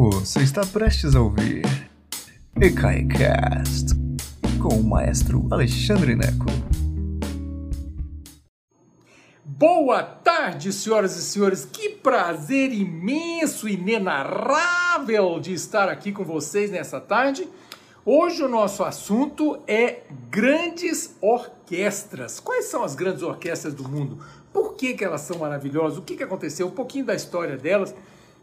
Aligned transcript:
Você 0.00 0.42
está 0.42 0.64
prestes 0.64 1.16
a 1.16 1.20
ouvir 1.20 1.64
EKAICAST 2.54 3.96
com 4.62 4.76
o 4.76 4.84
maestro 4.84 5.48
Alexandre 5.50 6.14
Neco. 6.14 6.46
Boa 9.44 10.04
tarde, 10.04 10.72
senhoras 10.72 11.16
e 11.16 11.22
senhores. 11.22 11.64
Que 11.64 11.88
prazer 11.88 12.72
imenso, 12.72 13.68
inenarrável 13.68 15.40
de 15.40 15.52
estar 15.52 15.88
aqui 15.88 16.12
com 16.12 16.22
vocês 16.22 16.70
nessa 16.70 17.00
tarde. 17.00 17.48
Hoje 18.04 18.44
o 18.44 18.48
nosso 18.48 18.84
assunto 18.84 19.58
é 19.66 20.02
grandes 20.30 21.16
orquestras. 21.20 22.38
Quais 22.38 22.66
são 22.66 22.84
as 22.84 22.94
grandes 22.94 23.24
orquestras 23.24 23.74
do 23.74 23.88
mundo? 23.88 24.24
Por 24.52 24.74
que, 24.74 24.94
que 24.94 25.04
elas 25.04 25.22
são 25.22 25.38
maravilhosas? 25.38 25.98
O 25.98 26.02
que, 26.02 26.16
que 26.16 26.22
aconteceu? 26.22 26.68
Um 26.68 26.70
pouquinho 26.70 27.04
da 27.04 27.16
história 27.16 27.56
delas 27.56 27.92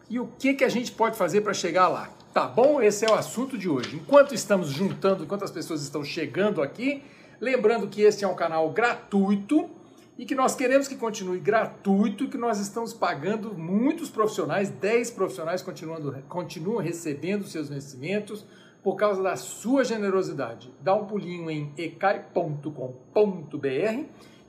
e 0.10 0.20
o 0.20 0.28
que, 0.40 0.54
que 0.54 0.64
a 0.64 0.70
gente 0.70 0.92
pode 0.92 1.18
fazer 1.18 1.42
para 1.42 1.54
chegar 1.54 1.88
lá. 1.88 2.10
Tá 2.34 2.48
bom? 2.48 2.82
Esse 2.82 3.06
é 3.06 3.10
o 3.10 3.14
assunto 3.14 3.58
de 3.58 3.70
hoje. 3.70 3.96
Enquanto 3.96 4.36
estamos 4.36 4.70
juntando, 4.70 5.24
enquanto 5.24 5.44
as 5.44 5.52
pessoas 5.52 5.82
estão 5.82 6.04
chegando 6.04 6.62
aqui, 6.62 7.02
lembrando 7.40 7.88
que 7.88 8.02
este 8.02 8.26
é 8.26 8.28
um 8.28 8.36
canal 8.36 8.70
gratuito 8.72 9.70
e 10.18 10.26
que 10.26 10.36
nós 10.36 10.56
queremos 10.56 10.88
que 10.88 10.96
continue 10.96 11.40
gratuito, 11.40 12.28
que 12.28 12.38
nós 12.38 12.60
estamos 12.60 12.94
pagando 12.94 13.54
muitos 13.54 14.10
profissionais, 14.10 14.70
10 14.70 15.12
profissionais 15.12 15.62
continuando, 15.62 16.14
continuam 16.28 16.82
recebendo 16.82 17.46
seus 17.46 17.70
vencimentos 17.70 18.46
por 18.84 18.96
causa 18.96 19.24
da 19.24 19.36
sua 19.36 19.84
generosidade. 19.84 20.72
Dá 20.82 20.94
um 20.94 21.06
pulinho 21.06 21.50
em 21.50 21.74
ecai.com.br 21.78 22.70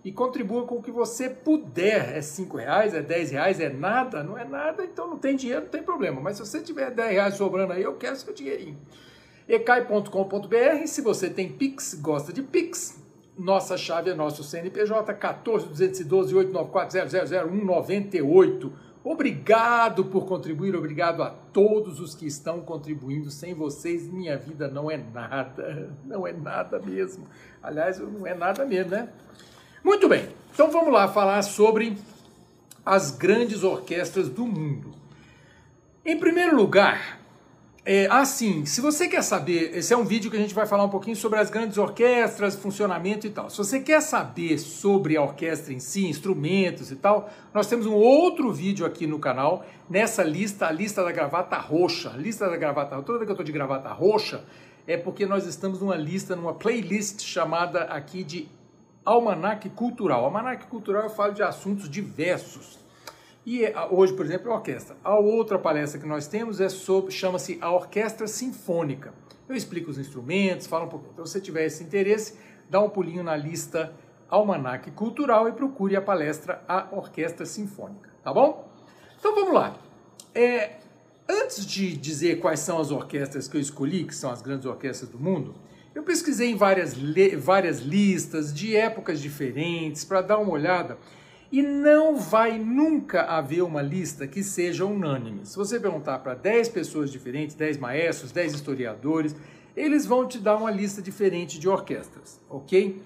e 0.06 0.12
contribua 0.12 0.64
com 0.66 0.76
o 0.76 0.82
que 0.82 0.92
você 0.92 1.28
puder. 1.28 2.16
É 2.16 2.22
5 2.22 2.56
reais, 2.56 2.94
é 2.94 3.02
10 3.02 3.32
reais, 3.32 3.58
é 3.58 3.68
nada? 3.68 4.22
Não 4.22 4.38
é 4.38 4.44
nada, 4.44 4.84
então 4.84 5.08
não 5.08 5.18
tem 5.18 5.34
dinheiro, 5.34 5.62
não 5.62 5.68
tem 5.68 5.82
problema. 5.82 6.20
Mas 6.20 6.36
se 6.36 6.46
você 6.46 6.60
tiver 6.60 6.92
10 6.92 7.10
reais 7.10 7.34
sobrando 7.34 7.72
aí, 7.72 7.82
eu 7.82 7.94
quero 7.94 8.14
seu 8.14 8.32
dinheirinho. 8.32 8.78
ecai.com.br, 9.48 10.86
se 10.86 11.00
você 11.02 11.28
tem 11.28 11.48
Pix, 11.48 11.94
gosta 11.94 12.32
de 12.32 12.40
Pix, 12.40 13.02
nossa 13.36 13.76
chave 13.76 14.10
é 14.10 14.14
nosso 14.14 14.44
CNPJ 14.44 15.12
14 15.12 15.66
212 15.66 16.36
894 16.36 17.40
00198. 17.40 18.72
Obrigado 19.02 20.04
por 20.04 20.24
contribuir, 20.24 20.76
obrigado 20.76 21.20
a 21.20 21.30
todos 21.30 21.98
os 21.98 22.14
que 22.14 22.28
estão 22.28 22.60
contribuindo. 22.60 23.28
Sem 23.28 23.54
vocês, 23.54 24.06
minha 24.06 24.38
vida 24.38 24.68
não 24.68 24.88
é 24.88 24.96
nada, 24.96 25.92
não 26.06 26.24
é 26.24 26.32
nada 26.32 26.78
mesmo. 26.78 27.26
Aliás, 27.60 27.98
não 27.98 28.24
é 28.24 28.34
nada 28.36 28.64
mesmo, 28.64 28.92
né? 28.92 29.08
Muito 29.86 30.08
bem, 30.08 30.28
então 30.52 30.68
vamos 30.68 30.92
lá 30.92 31.06
falar 31.06 31.40
sobre 31.42 31.96
as 32.84 33.12
grandes 33.12 33.62
orquestras 33.62 34.28
do 34.28 34.44
mundo. 34.44 34.90
Em 36.04 36.18
primeiro 36.18 36.56
lugar, 36.56 37.20
é, 37.84 38.08
assim, 38.10 38.66
se 38.66 38.80
você 38.80 39.06
quer 39.06 39.22
saber, 39.22 39.76
esse 39.76 39.94
é 39.94 39.96
um 39.96 40.04
vídeo 40.04 40.28
que 40.28 40.36
a 40.36 40.40
gente 40.40 40.52
vai 40.52 40.66
falar 40.66 40.82
um 40.82 40.88
pouquinho 40.88 41.14
sobre 41.14 41.38
as 41.38 41.50
grandes 41.50 41.78
orquestras, 41.78 42.56
funcionamento 42.56 43.28
e 43.28 43.30
tal. 43.30 43.48
Se 43.48 43.58
você 43.58 43.78
quer 43.78 44.02
saber 44.02 44.58
sobre 44.58 45.16
a 45.16 45.22
orquestra 45.22 45.72
em 45.72 45.78
si, 45.78 46.04
instrumentos 46.08 46.90
e 46.90 46.96
tal, 46.96 47.30
nós 47.54 47.68
temos 47.68 47.86
um 47.86 47.94
outro 47.94 48.52
vídeo 48.52 48.84
aqui 48.84 49.06
no 49.06 49.20
canal, 49.20 49.64
nessa 49.88 50.24
lista, 50.24 50.66
a 50.66 50.72
lista 50.72 51.04
da 51.04 51.12
gravata 51.12 51.58
roxa. 51.58 52.10
A 52.10 52.16
lista 52.16 52.50
da 52.50 52.56
gravata 52.56 53.00
toda 53.02 53.18
vez 53.18 53.28
que 53.28 53.30
eu 53.30 53.34
estou 53.34 53.46
de 53.46 53.52
gravata 53.52 53.90
roxa, 53.90 54.42
é 54.84 54.96
porque 54.96 55.24
nós 55.26 55.46
estamos 55.46 55.80
numa 55.80 55.94
lista, 55.94 56.34
numa 56.34 56.54
playlist 56.54 57.20
chamada 57.22 57.82
aqui 57.84 58.24
de 58.24 58.48
Almanac 59.06 59.70
Cultural. 59.70 60.24
Almanac 60.24 60.66
Cultural 60.66 61.04
eu 61.04 61.10
falo 61.10 61.32
de 61.32 61.42
assuntos 61.42 61.88
diversos. 61.88 62.78
E 63.46 63.64
eh, 63.64 63.74
hoje, 63.92 64.12
por 64.12 64.26
exemplo, 64.26 64.48
é 64.48 64.52
a 64.52 64.56
orquestra. 64.56 64.96
A 65.04 65.16
outra 65.16 65.56
palestra 65.56 66.00
que 66.00 66.06
nós 66.06 66.26
temos 66.26 66.60
é 66.60 66.68
sobre, 66.68 67.12
chama-se 67.12 67.56
a 67.60 67.70
Orquestra 67.70 68.26
Sinfônica. 68.26 69.14
Eu 69.48 69.54
explico 69.54 69.88
os 69.88 69.98
instrumentos, 69.98 70.66
falo 70.66 70.86
um 70.86 70.88
pouquinho. 70.88 71.12
Então, 71.12 71.24
se 71.24 71.32
você 71.34 71.40
tiver 71.40 71.64
esse 71.64 71.84
interesse, 71.84 72.36
dá 72.68 72.80
um 72.80 72.90
pulinho 72.90 73.22
na 73.22 73.36
lista 73.36 73.92
Almanac 74.28 74.90
Cultural 74.90 75.48
e 75.48 75.52
procure 75.52 75.94
a 75.94 76.02
palestra 76.02 76.64
A 76.66 76.88
Orquestra 76.90 77.46
Sinfônica, 77.46 78.10
tá 78.24 78.32
bom? 78.34 78.68
Então 79.16 79.34
vamos 79.34 79.54
lá. 79.54 79.76
É, 80.34 80.78
antes 81.28 81.64
de 81.64 81.96
dizer 81.96 82.40
quais 82.40 82.58
são 82.58 82.80
as 82.80 82.90
orquestras 82.90 83.46
que 83.46 83.56
eu 83.56 83.60
escolhi, 83.60 84.04
que 84.04 84.14
são 84.14 84.30
as 84.30 84.42
grandes 84.42 84.66
orquestras 84.66 85.08
do 85.08 85.18
mundo, 85.18 85.54
eu 85.96 86.02
pesquisei 86.02 86.50
em 86.50 86.54
várias, 86.54 86.94
várias 87.38 87.78
listas 87.78 88.52
de 88.52 88.76
épocas 88.76 89.18
diferentes 89.18 90.04
para 90.04 90.20
dar 90.20 90.36
uma 90.36 90.52
olhada 90.52 90.98
e 91.50 91.62
não 91.62 92.18
vai 92.18 92.58
nunca 92.58 93.22
haver 93.22 93.62
uma 93.62 93.80
lista 93.80 94.26
que 94.26 94.42
seja 94.42 94.84
unânime. 94.84 95.46
Se 95.46 95.56
você 95.56 95.80
perguntar 95.80 96.18
para 96.18 96.34
10 96.34 96.68
pessoas 96.68 97.10
diferentes, 97.10 97.56
10 97.56 97.78
maestros, 97.78 98.30
10 98.30 98.52
historiadores, 98.52 99.34
eles 99.74 100.04
vão 100.04 100.28
te 100.28 100.38
dar 100.38 100.58
uma 100.58 100.70
lista 100.70 101.00
diferente 101.00 101.58
de 101.58 101.66
orquestras, 101.66 102.38
ok? 102.50 103.00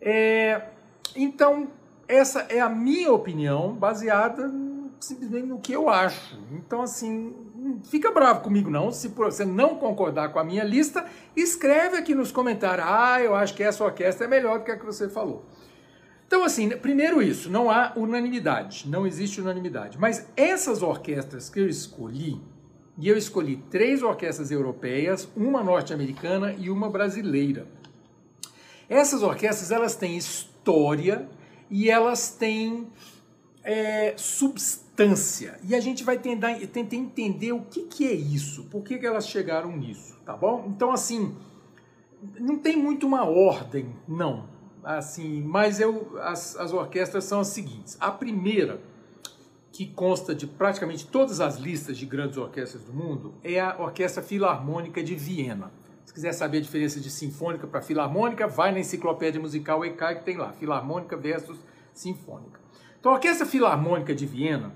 É, 0.00 0.68
então, 1.16 1.66
essa 2.06 2.46
é 2.48 2.60
a 2.60 2.68
minha 2.68 3.12
opinião 3.12 3.74
baseada 3.74 4.48
simplesmente 5.00 5.46
no 5.46 5.58
que 5.58 5.72
eu 5.72 5.88
acho. 5.88 6.38
Então, 6.52 6.82
assim, 6.82 7.34
fica 7.84 8.10
bravo 8.10 8.40
comigo 8.40 8.70
não. 8.70 8.90
Se 8.90 9.08
você 9.08 9.44
não 9.44 9.76
concordar 9.76 10.32
com 10.32 10.38
a 10.38 10.44
minha 10.44 10.64
lista, 10.64 11.06
escreve 11.36 11.96
aqui 11.96 12.14
nos 12.14 12.32
comentários. 12.32 12.86
Ah, 12.88 13.20
eu 13.20 13.34
acho 13.34 13.54
que 13.54 13.62
essa 13.62 13.84
orquestra 13.84 14.26
é 14.26 14.28
melhor 14.28 14.58
do 14.58 14.64
que 14.64 14.70
a 14.70 14.78
que 14.78 14.84
você 14.84 15.08
falou. 15.08 15.44
Então, 16.26 16.44
assim, 16.44 16.68
primeiro 16.68 17.20
isso, 17.20 17.50
não 17.50 17.68
há 17.70 17.92
unanimidade, 17.96 18.88
não 18.88 19.04
existe 19.04 19.40
unanimidade. 19.40 19.98
Mas 19.98 20.28
essas 20.36 20.80
orquestras 20.80 21.50
que 21.50 21.58
eu 21.58 21.68
escolhi, 21.68 22.40
e 22.96 23.08
eu 23.08 23.16
escolhi 23.16 23.56
três 23.68 24.02
orquestras 24.02 24.50
europeias, 24.50 25.28
uma 25.34 25.64
norte-americana 25.64 26.52
e 26.52 26.70
uma 26.70 26.88
brasileira. 26.88 27.66
Essas 28.88 29.22
orquestras, 29.22 29.70
elas 29.70 29.96
têm 29.96 30.16
história 30.16 31.28
e 31.70 31.90
elas 31.90 32.30
têm 32.30 32.88
é, 33.64 34.14
substância. 34.16 34.89
E 35.62 35.74
a 35.74 35.80
gente 35.80 36.04
vai 36.04 36.18
tentar, 36.18 36.54
tentar 36.66 36.96
entender 36.96 37.52
o 37.52 37.62
que, 37.62 37.82
que 37.82 38.06
é 38.06 38.12
isso, 38.12 38.64
por 38.64 38.82
que, 38.82 38.98
que 38.98 39.06
elas 39.06 39.28
chegaram 39.28 39.76
nisso, 39.76 40.16
tá 40.24 40.36
bom? 40.36 40.66
Então, 40.68 40.92
assim, 40.92 41.34
não 42.38 42.58
tem 42.58 42.76
muito 42.76 43.06
uma 43.06 43.24
ordem, 43.24 43.94
não. 44.06 44.48
Assim, 44.82 45.42
mas 45.42 45.80
eu, 45.80 46.18
as, 46.20 46.56
as 46.56 46.72
orquestras 46.72 47.24
são 47.24 47.40
as 47.40 47.48
seguintes. 47.48 47.96
A 48.00 48.10
primeira, 48.10 48.80
que 49.72 49.86
consta 49.86 50.34
de 50.34 50.46
praticamente 50.46 51.06
todas 51.06 51.40
as 51.40 51.56
listas 51.56 51.96
de 51.96 52.06
grandes 52.06 52.36
orquestras 52.36 52.82
do 52.84 52.92
mundo, 52.92 53.34
é 53.42 53.60
a 53.60 53.76
Orquestra 53.78 54.22
Filarmônica 54.22 55.02
de 55.02 55.14
Viena. 55.14 55.70
Se 56.04 56.12
quiser 56.12 56.32
saber 56.32 56.58
a 56.58 56.60
diferença 56.60 56.98
de 56.98 57.08
sinfônica 57.08 57.66
para 57.66 57.80
filarmônica, 57.80 58.48
vai 58.48 58.72
na 58.72 58.80
enciclopédia 58.80 59.40
musical 59.40 59.84
ECAI 59.84 60.18
que 60.18 60.24
tem 60.24 60.36
lá, 60.36 60.52
filarmônica 60.52 61.16
versus 61.16 61.58
sinfônica. 61.94 62.58
Então, 62.98 63.12
a 63.12 63.14
Orquestra 63.14 63.46
Filarmônica 63.46 64.14
de 64.14 64.26
Viena, 64.26 64.72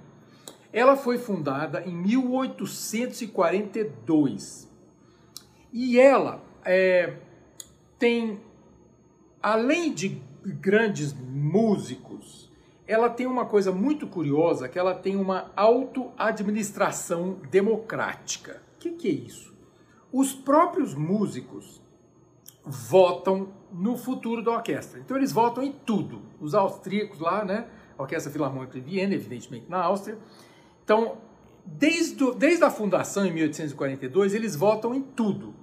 ela 0.74 0.96
foi 0.96 1.16
fundada 1.18 1.84
em 1.86 1.94
1842 1.94 4.68
e 5.72 6.00
ela 6.00 6.42
é, 6.64 7.14
tem, 7.96 8.40
além 9.40 9.94
de 9.94 10.20
grandes 10.44 11.12
músicos, 11.12 12.50
ela 12.88 13.08
tem 13.08 13.24
uma 13.24 13.46
coisa 13.46 13.70
muito 13.70 14.08
curiosa, 14.08 14.68
que 14.68 14.76
ela 14.76 14.96
tem 14.96 15.14
uma 15.14 15.52
auto-administração 15.54 17.38
democrática. 17.50 18.60
O 18.74 18.78
que, 18.80 18.91
que 18.91 19.08
é 19.08 19.12
isso? 19.12 19.54
Os 20.12 20.32
próprios 20.32 20.92
músicos 20.92 21.80
votam 22.64 23.50
no 23.72 23.96
futuro 23.96 24.42
da 24.42 24.50
orquestra. 24.50 24.98
Então 24.98 25.16
eles 25.16 25.30
votam 25.30 25.62
em 25.62 25.70
tudo. 25.70 26.22
Os 26.41 26.52
austríacos 26.52 27.20
lá, 27.20 27.44
né? 27.44 27.68
Orquestra 27.96 28.32
Filarmônica 28.32 28.72
de 28.72 28.80
Viena, 28.80 29.14
evidentemente 29.14 29.66
na 29.68 29.80
Áustria. 29.80 30.18
Então, 30.84 31.19
desde, 31.65 32.33
desde 32.34 32.62
a 32.65 32.71
fundação, 32.71 33.25
em 33.25 33.33
1842, 33.33 34.34
eles 34.34 34.54
votam 34.54 34.95
em 34.95 35.03
tudo. 35.03 35.54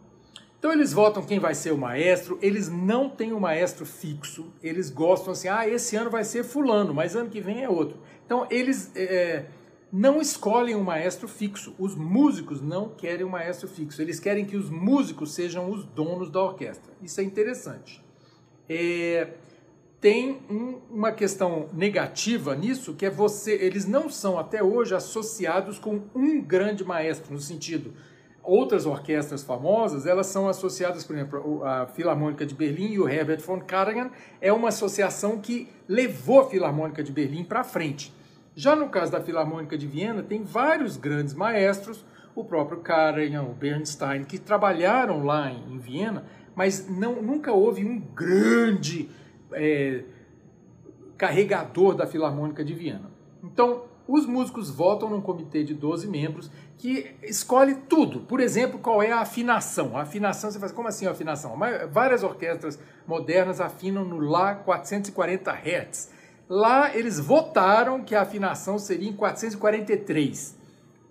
Então, 0.57 0.71
eles 0.71 0.93
votam 0.93 1.23
quem 1.23 1.39
vai 1.39 1.55
ser 1.55 1.71
o 1.71 1.77
maestro, 1.77 2.37
eles 2.41 2.69
não 2.69 3.09
têm 3.09 3.33
um 3.33 3.39
maestro 3.39 3.83
fixo, 3.85 4.53
eles 4.61 4.91
gostam 4.91 5.33
assim, 5.33 5.47
ah, 5.47 5.67
esse 5.67 5.95
ano 5.95 6.09
vai 6.09 6.23
ser 6.23 6.43
fulano, 6.43 6.93
mas 6.93 7.15
ano 7.15 7.29
que 7.29 7.41
vem 7.41 7.63
é 7.63 7.69
outro. 7.69 7.97
Então, 8.25 8.45
eles 8.49 8.91
é, 8.95 9.45
não 9.91 10.21
escolhem 10.21 10.75
um 10.75 10.83
maestro 10.83 11.27
fixo, 11.27 11.73
os 11.79 11.95
músicos 11.95 12.61
não 12.61 12.89
querem 12.89 13.25
um 13.25 13.29
maestro 13.29 13.67
fixo, 13.67 14.01
eles 14.01 14.19
querem 14.19 14.45
que 14.45 14.55
os 14.55 14.69
músicos 14.69 15.33
sejam 15.33 15.69
os 15.69 15.83
donos 15.83 16.29
da 16.29 16.43
orquestra. 16.43 16.93
Isso 17.01 17.19
é 17.19 17.23
interessante. 17.23 18.03
É, 18.69 19.33
tem 20.01 20.41
um, 20.49 20.79
uma 20.89 21.11
questão 21.11 21.69
negativa 21.71 22.55
nisso, 22.55 22.95
que 22.95 23.05
é 23.05 23.09
você, 23.09 23.53
eles 23.53 23.85
não 23.85 24.09
são 24.09 24.39
até 24.39 24.63
hoje 24.63 24.95
associados 24.95 25.77
com 25.77 26.01
um 26.15 26.41
grande 26.41 26.83
maestro, 26.83 27.31
no 27.31 27.39
sentido, 27.39 27.93
outras 28.43 28.87
orquestras 28.87 29.43
famosas, 29.43 30.07
elas 30.07 30.25
são 30.25 30.49
associadas, 30.49 31.03
por 31.03 31.15
exemplo, 31.15 31.63
a 31.63 31.85
Filarmônica 31.85 32.43
de 32.43 32.55
Berlim 32.55 32.93
e 32.93 32.99
o 32.99 33.07
Herbert 33.07 33.41
von 33.41 33.59
Karajan 33.59 34.09
é 34.41 34.51
uma 34.51 34.69
associação 34.69 35.37
que 35.37 35.69
levou 35.87 36.41
a 36.41 36.49
Filarmônica 36.49 37.03
de 37.03 37.11
Berlim 37.11 37.43
para 37.43 37.63
frente. 37.63 38.11
Já 38.55 38.75
no 38.75 38.89
caso 38.89 39.11
da 39.11 39.21
Filarmônica 39.21 39.77
de 39.77 39.85
Viena, 39.85 40.23
tem 40.23 40.43
vários 40.43 40.97
grandes 40.97 41.35
maestros, 41.35 42.03
o 42.33 42.43
próprio 42.43 42.79
Karajan, 42.79 43.43
o 43.43 43.53
Bernstein, 43.53 44.23
que 44.23 44.39
trabalharam 44.39 45.23
lá 45.23 45.51
em, 45.51 45.77
Viena, 45.77 46.25
mas 46.55 46.89
não, 46.89 47.21
nunca 47.21 47.51
houve 47.51 47.85
um 47.85 47.99
grande 47.99 49.09
é, 49.53 50.03
carregador 51.17 51.95
da 51.95 52.07
Filarmônica 52.07 52.63
de 52.63 52.73
Viena. 52.73 53.11
Então, 53.43 53.83
os 54.07 54.25
músicos 54.25 54.69
votam 54.69 55.09
num 55.09 55.21
comitê 55.21 55.63
de 55.63 55.73
12 55.73 56.07
membros 56.07 56.51
que 56.77 57.15
escolhe 57.23 57.75
tudo. 57.87 58.21
Por 58.21 58.39
exemplo, 58.39 58.79
qual 58.79 59.01
é 59.01 59.11
a 59.11 59.19
afinação. 59.19 59.95
A 59.95 60.01
afinação, 60.01 60.51
você 60.51 60.59
faz, 60.59 60.71
como 60.71 60.87
assim 60.87 61.05
a 61.05 61.11
afinação? 61.11 61.57
Várias 61.91 62.23
orquestras 62.23 62.79
modernas 63.05 63.61
afinam 63.61 64.03
no 64.03 64.19
Lá 64.19 64.55
440 64.55 65.51
Hz. 65.51 66.11
Lá 66.49 66.95
eles 66.95 67.19
votaram 67.19 68.03
que 68.03 68.15
a 68.15 68.23
afinação 68.23 68.77
seria 68.77 69.07
em 69.07 69.13
443. 69.13 70.57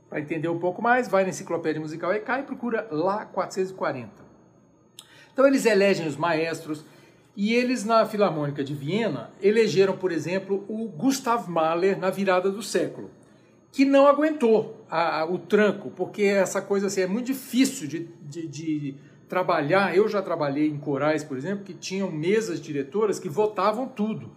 Para 0.08 0.20
entender 0.20 0.48
um 0.48 0.58
pouco 0.58 0.82
mais, 0.82 1.08
vai 1.08 1.22
na 1.22 1.30
enciclopédia 1.30 1.80
musical 1.80 2.12
EK 2.12 2.28
e 2.40 2.42
procura 2.42 2.86
Lá 2.90 3.24
440. 3.24 4.10
Então 5.32 5.46
eles 5.46 5.64
elegem 5.64 6.06
os 6.06 6.16
maestros, 6.16 6.84
e 7.42 7.54
eles, 7.54 7.86
na 7.86 8.04
Filarmônica 8.04 8.62
de 8.62 8.74
Viena, 8.74 9.30
elegeram, 9.40 9.96
por 9.96 10.12
exemplo, 10.12 10.62
o 10.68 10.86
Gustav 10.86 11.48
Mahler 11.48 11.98
na 11.98 12.10
virada 12.10 12.50
do 12.50 12.62
século, 12.62 13.10
que 13.72 13.82
não 13.82 14.06
aguentou 14.06 14.84
a, 14.90 15.20
a, 15.20 15.24
o 15.24 15.38
tranco, 15.38 15.90
porque 15.90 16.24
essa 16.24 16.60
coisa 16.60 16.88
assim, 16.88 17.00
é 17.00 17.06
muito 17.06 17.28
difícil 17.28 17.88
de, 17.88 18.10
de, 18.20 18.46
de, 18.46 18.94
trabalhar. 19.26 19.96
Eu 19.96 20.06
já 20.06 20.20
trabalhei 20.20 20.68
em 20.68 20.76
corais, 20.76 21.24
por 21.24 21.34
exemplo, 21.34 21.64
que 21.64 21.72
tinham 21.72 22.10
mesas 22.10 22.60
diretoras 22.60 23.18
que 23.18 23.30
votavam 23.30 23.88
tudo. 23.88 24.30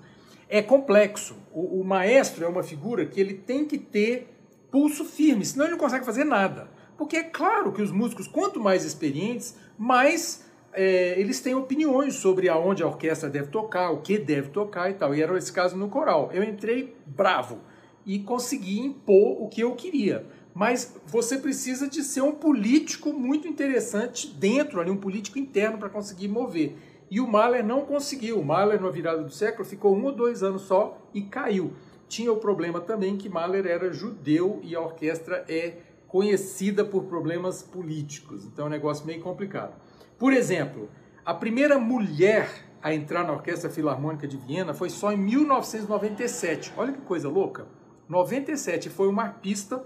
É 0.47 0.61
complexo. 0.61 1.35
O, 1.51 1.81
o 1.81 1.83
maestro 1.83 2.45
é 2.45 2.47
uma 2.47 2.63
figura 2.63 3.05
que 3.05 3.19
ele 3.19 3.33
tem 3.33 3.65
que 3.65 3.77
ter 3.77 4.33
pulso 4.71 5.03
firme, 5.03 5.43
senão 5.43 5.65
ele 5.65 5.73
não 5.73 5.79
consegue 5.79 6.05
fazer 6.05 6.23
nada. 6.23 6.69
Porque 6.97 7.17
é 7.17 7.23
claro 7.23 7.73
que 7.73 7.81
os 7.81 7.91
músicos, 7.91 8.29
quanto 8.29 8.61
mais 8.61 8.85
experientes, 8.85 9.57
mais 9.77 10.45
é, 10.73 11.19
eles 11.19 11.39
têm 11.39 11.55
opiniões 11.55 12.15
sobre 12.15 12.49
aonde 12.49 12.83
a 12.83 12.87
orquestra 12.87 13.29
deve 13.29 13.47
tocar, 13.47 13.91
o 13.91 14.01
que 14.01 14.17
deve 14.17 14.49
tocar 14.49 14.89
e 14.89 14.93
tal. 14.93 15.13
E 15.13 15.21
era 15.21 15.37
esse 15.37 15.51
caso 15.51 15.77
no 15.77 15.89
coral. 15.89 16.29
Eu 16.33 16.43
entrei 16.43 16.95
bravo 17.05 17.59
e 18.05 18.19
consegui 18.19 18.79
impor 18.79 19.41
o 19.41 19.47
que 19.47 19.61
eu 19.61 19.75
queria. 19.75 20.25
Mas 20.53 20.95
você 21.07 21.37
precisa 21.37 21.87
de 21.87 22.03
ser 22.03 22.21
um 22.21 22.33
político 22.33 23.11
muito 23.11 23.47
interessante 23.47 24.27
dentro 24.27 24.79
ali, 24.79 24.91
um 24.91 24.97
político 24.97 25.39
interno 25.39 25.77
para 25.77 25.89
conseguir 25.89 26.27
mover. 26.27 26.75
E 27.09 27.19
o 27.19 27.27
Mahler 27.27 27.65
não 27.65 27.81
conseguiu. 27.81 28.39
O 28.39 28.45
Mahler, 28.45 28.81
na 28.81 28.89
virada 28.89 29.23
do 29.23 29.31
século, 29.31 29.65
ficou 29.65 29.95
um 29.95 30.05
ou 30.05 30.11
dois 30.11 30.43
anos 30.43 30.63
só 30.63 30.97
e 31.13 31.21
caiu. 31.21 31.73
Tinha 32.07 32.31
o 32.31 32.37
problema 32.37 32.79
também 32.79 33.17
que 33.17 33.29
Mahler 33.29 33.65
era 33.65 33.91
judeu 33.91 34.59
e 34.63 34.75
a 34.75 34.81
orquestra 34.81 35.43
é 35.47 35.77
conhecida 36.07 36.85
por 36.85 37.05
problemas 37.05 37.63
políticos. 37.63 38.45
Então 38.45 38.65
é 38.65 38.67
um 38.67 38.71
negócio 38.71 39.05
meio 39.05 39.21
complicado. 39.21 39.73
Por 40.17 40.33
exemplo, 40.33 40.89
a 41.25 41.33
primeira 41.33 41.79
mulher 41.79 42.49
a 42.81 42.93
entrar 42.93 43.23
na 43.23 43.31
Orquestra 43.31 43.69
Filarmônica 43.69 44.27
de 44.27 44.35
Viena 44.35 44.73
foi 44.73 44.89
só 44.89 45.11
em 45.11 45.17
1997. 45.17 46.73
Olha 46.75 46.91
que 46.91 47.01
coisa 47.01 47.29
louca. 47.29 47.65
97 48.09 48.89
foi 48.89 49.07
uma 49.07 49.23
arpista 49.23 49.83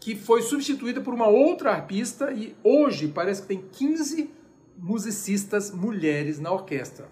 que 0.00 0.16
foi 0.16 0.42
substituída 0.42 1.00
por 1.00 1.12
uma 1.12 1.26
outra 1.26 1.72
arpista 1.72 2.32
e 2.32 2.56
hoje 2.64 3.08
parece 3.08 3.42
que 3.42 3.48
tem 3.48 3.60
15 3.60 4.30
musicistas 4.78 5.70
mulheres 5.72 6.38
na 6.38 6.52
orquestra 6.52 7.08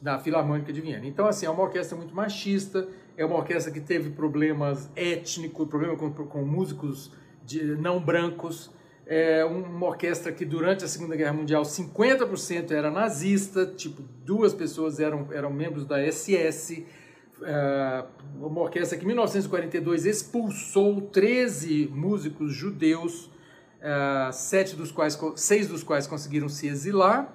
da 0.00 0.18
Filarmônica 0.18 0.72
de 0.72 0.80
Viena. 0.80 1.06
Então, 1.06 1.26
assim, 1.26 1.46
é 1.46 1.50
uma 1.50 1.62
orquestra 1.62 1.96
muito 1.96 2.14
machista, 2.14 2.86
é 3.16 3.24
uma 3.24 3.36
orquestra 3.36 3.72
que 3.72 3.80
teve 3.80 4.10
problemas 4.10 4.90
étnicos, 4.94 5.66
problema 5.66 5.96
com, 5.96 6.12
com 6.12 6.44
músicos 6.44 7.10
de, 7.42 7.64
não 7.76 7.98
brancos, 7.98 8.70
é 9.06 9.44
uma 9.44 9.86
orquestra 9.86 10.32
que 10.32 10.44
durante 10.44 10.84
a 10.84 10.88
Segunda 10.88 11.14
Guerra 11.14 11.32
Mundial 11.32 11.62
50% 11.62 12.70
era 12.70 12.90
nazista, 12.90 13.66
tipo, 13.66 14.02
duas 14.24 14.54
pessoas 14.54 14.98
eram, 14.98 15.28
eram 15.30 15.50
membros 15.50 15.84
da 15.84 16.00
SS, 16.10 16.86
é 17.42 18.04
uma 18.36 18.62
orquestra 18.62 18.96
que 18.96 19.04
em 19.04 19.08
1942 19.08 20.06
expulsou 20.06 21.00
13 21.02 21.90
músicos 21.92 22.54
judeus, 22.54 23.30
é, 23.80 24.32
sete 24.32 24.74
dos 24.74 24.90
quais, 24.90 25.18
seis 25.36 25.68
dos 25.68 25.82
quais 25.82 26.06
conseguiram 26.06 26.48
se 26.48 26.66
exilar, 26.68 27.34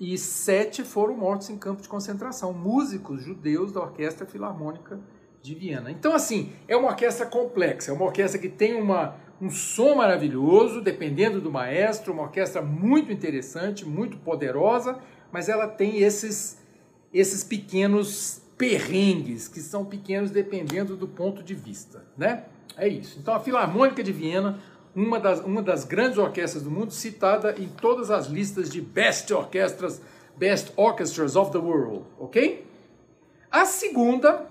e 0.00 0.18
sete 0.18 0.82
foram 0.82 1.16
mortos 1.16 1.48
em 1.48 1.56
campo 1.56 1.80
de 1.80 1.88
concentração, 1.88 2.52
músicos 2.52 3.22
judeus 3.22 3.72
da 3.72 3.80
Orquestra 3.80 4.26
Filarmônica 4.26 5.00
de 5.40 5.54
Viena. 5.54 5.90
Então, 5.90 6.12
assim, 6.12 6.52
é 6.66 6.76
uma 6.76 6.88
orquestra 6.88 7.24
complexa, 7.24 7.92
é 7.92 7.94
uma 7.94 8.04
orquestra 8.04 8.38
que 8.38 8.48
tem 8.48 8.74
uma 8.74 9.16
um 9.40 9.50
som 9.50 9.96
maravilhoso, 9.96 10.80
dependendo 10.80 11.40
do 11.40 11.50
maestro, 11.50 12.12
uma 12.12 12.22
orquestra 12.22 12.62
muito 12.62 13.12
interessante, 13.12 13.84
muito 13.84 14.16
poderosa, 14.18 14.98
mas 15.30 15.48
ela 15.48 15.66
tem 15.68 15.98
esses, 15.98 16.58
esses 17.12 17.44
pequenos 17.44 18.40
perrengues, 18.56 19.48
que 19.48 19.60
são 19.60 19.84
pequenos 19.84 20.30
dependendo 20.30 20.96
do 20.96 21.06
ponto 21.06 21.42
de 21.42 21.54
vista, 21.54 22.04
né? 22.16 22.44
É 22.76 22.88
isso. 22.88 23.18
Então 23.18 23.34
a 23.34 23.40
Filarmônica 23.40 24.02
de 24.02 24.12
Viena, 24.12 24.58
uma 24.94 25.20
das, 25.20 25.40
uma 25.40 25.62
das 25.62 25.84
grandes 25.84 26.16
orquestras 26.16 26.62
do 26.62 26.70
mundo, 26.70 26.92
citada 26.92 27.54
em 27.58 27.68
todas 27.68 28.10
as 28.10 28.26
listas 28.26 28.70
de 28.70 28.80
Best 28.80 29.32
Orchestras, 29.32 30.00
Best 30.36 30.72
Orchestras 30.76 31.36
of 31.36 31.52
the 31.52 31.58
World, 31.58 32.04
ok? 32.18 32.66
A 33.50 33.64
segunda 33.66 34.46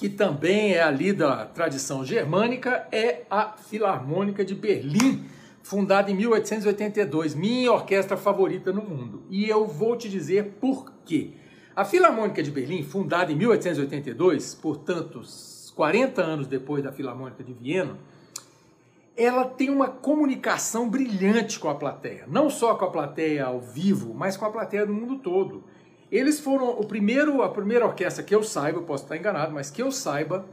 que 0.00 0.08
também 0.08 0.72
é 0.72 0.82
ali 0.82 1.12
da 1.12 1.44
tradição 1.44 2.02
germânica, 2.02 2.88
é 2.90 3.24
a 3.30 3.52
Filarmônica 3.52 4.42
de 4.42 4.54
Berlim, 4.54 5.26
fundada 5.62 6.10
em 6.10 6.14
1882, 6.14 7.34
minha 7.34 7.70
orquestra 7.70 8.16
favorita 8.16 8.72
no 8.72 8.80
mundo. 8.80 9.22
E 9.28 9.46
eu 9.46 9.66
vou 9.66 9.94
te 9.98 10.08
dizer 10.08 10.56
por 10.58 10.90
quê. 11.04 11.32
A 11.76 11.84
Filarmônica 11.84 12.42
de 12.42 12.50
Berlim, 12.50 12.82
fundada 12.82 13.30
em 13.30 13.36
1882, 13.36 14.54
portanto, 14.54 15.20
40 15.76 16.22
anos 16.22 16.46
depois 16.46 16.82
da 16.82 16.90
Filarmônica 16.90 17.44
de 17.44 17.52
Viena, 17.52 17.98
ela 19.14 19.44
tem 19.44 19.68
uma 19.68 19.88
comunicação 19.88 20.88
brilhante 20.88 21.58
com 21.58 21.68
a 21.68 21.74
plateia. 21.74 22.24
Não 22.26 22.48
só 22.48 22.74
com 22.74 22.86
a 22.86 22.90
plateia 22.90 23.44
ao 23.44 23.60
vivo, 23.60 24.14
mas 24.14 24.34
com 24.34 24.46
a 24.46 24.50
plateia 24.50 24.86
do 24.86 24.94
mundo 24.94 25.18
todo. 25.18 25.62
Eles 26.10 26.40
foram 26.40 26.70
o 26.70 26.84
primeiro, 26.84 27.40
a 27.42 27.48
primeira 27.48 27.86
orquestra 27.86 28.24
que 28.24 28.34
eu 28.34 28.42
saiba, 28.42 28.82
posso 28.82 29.04
estar 29.04 29.16
enganado, 29.16 29.52
mas 29.52 29.70
que 29.70 29.80
eu 29.80 29.92
saiba, 29.92 30.44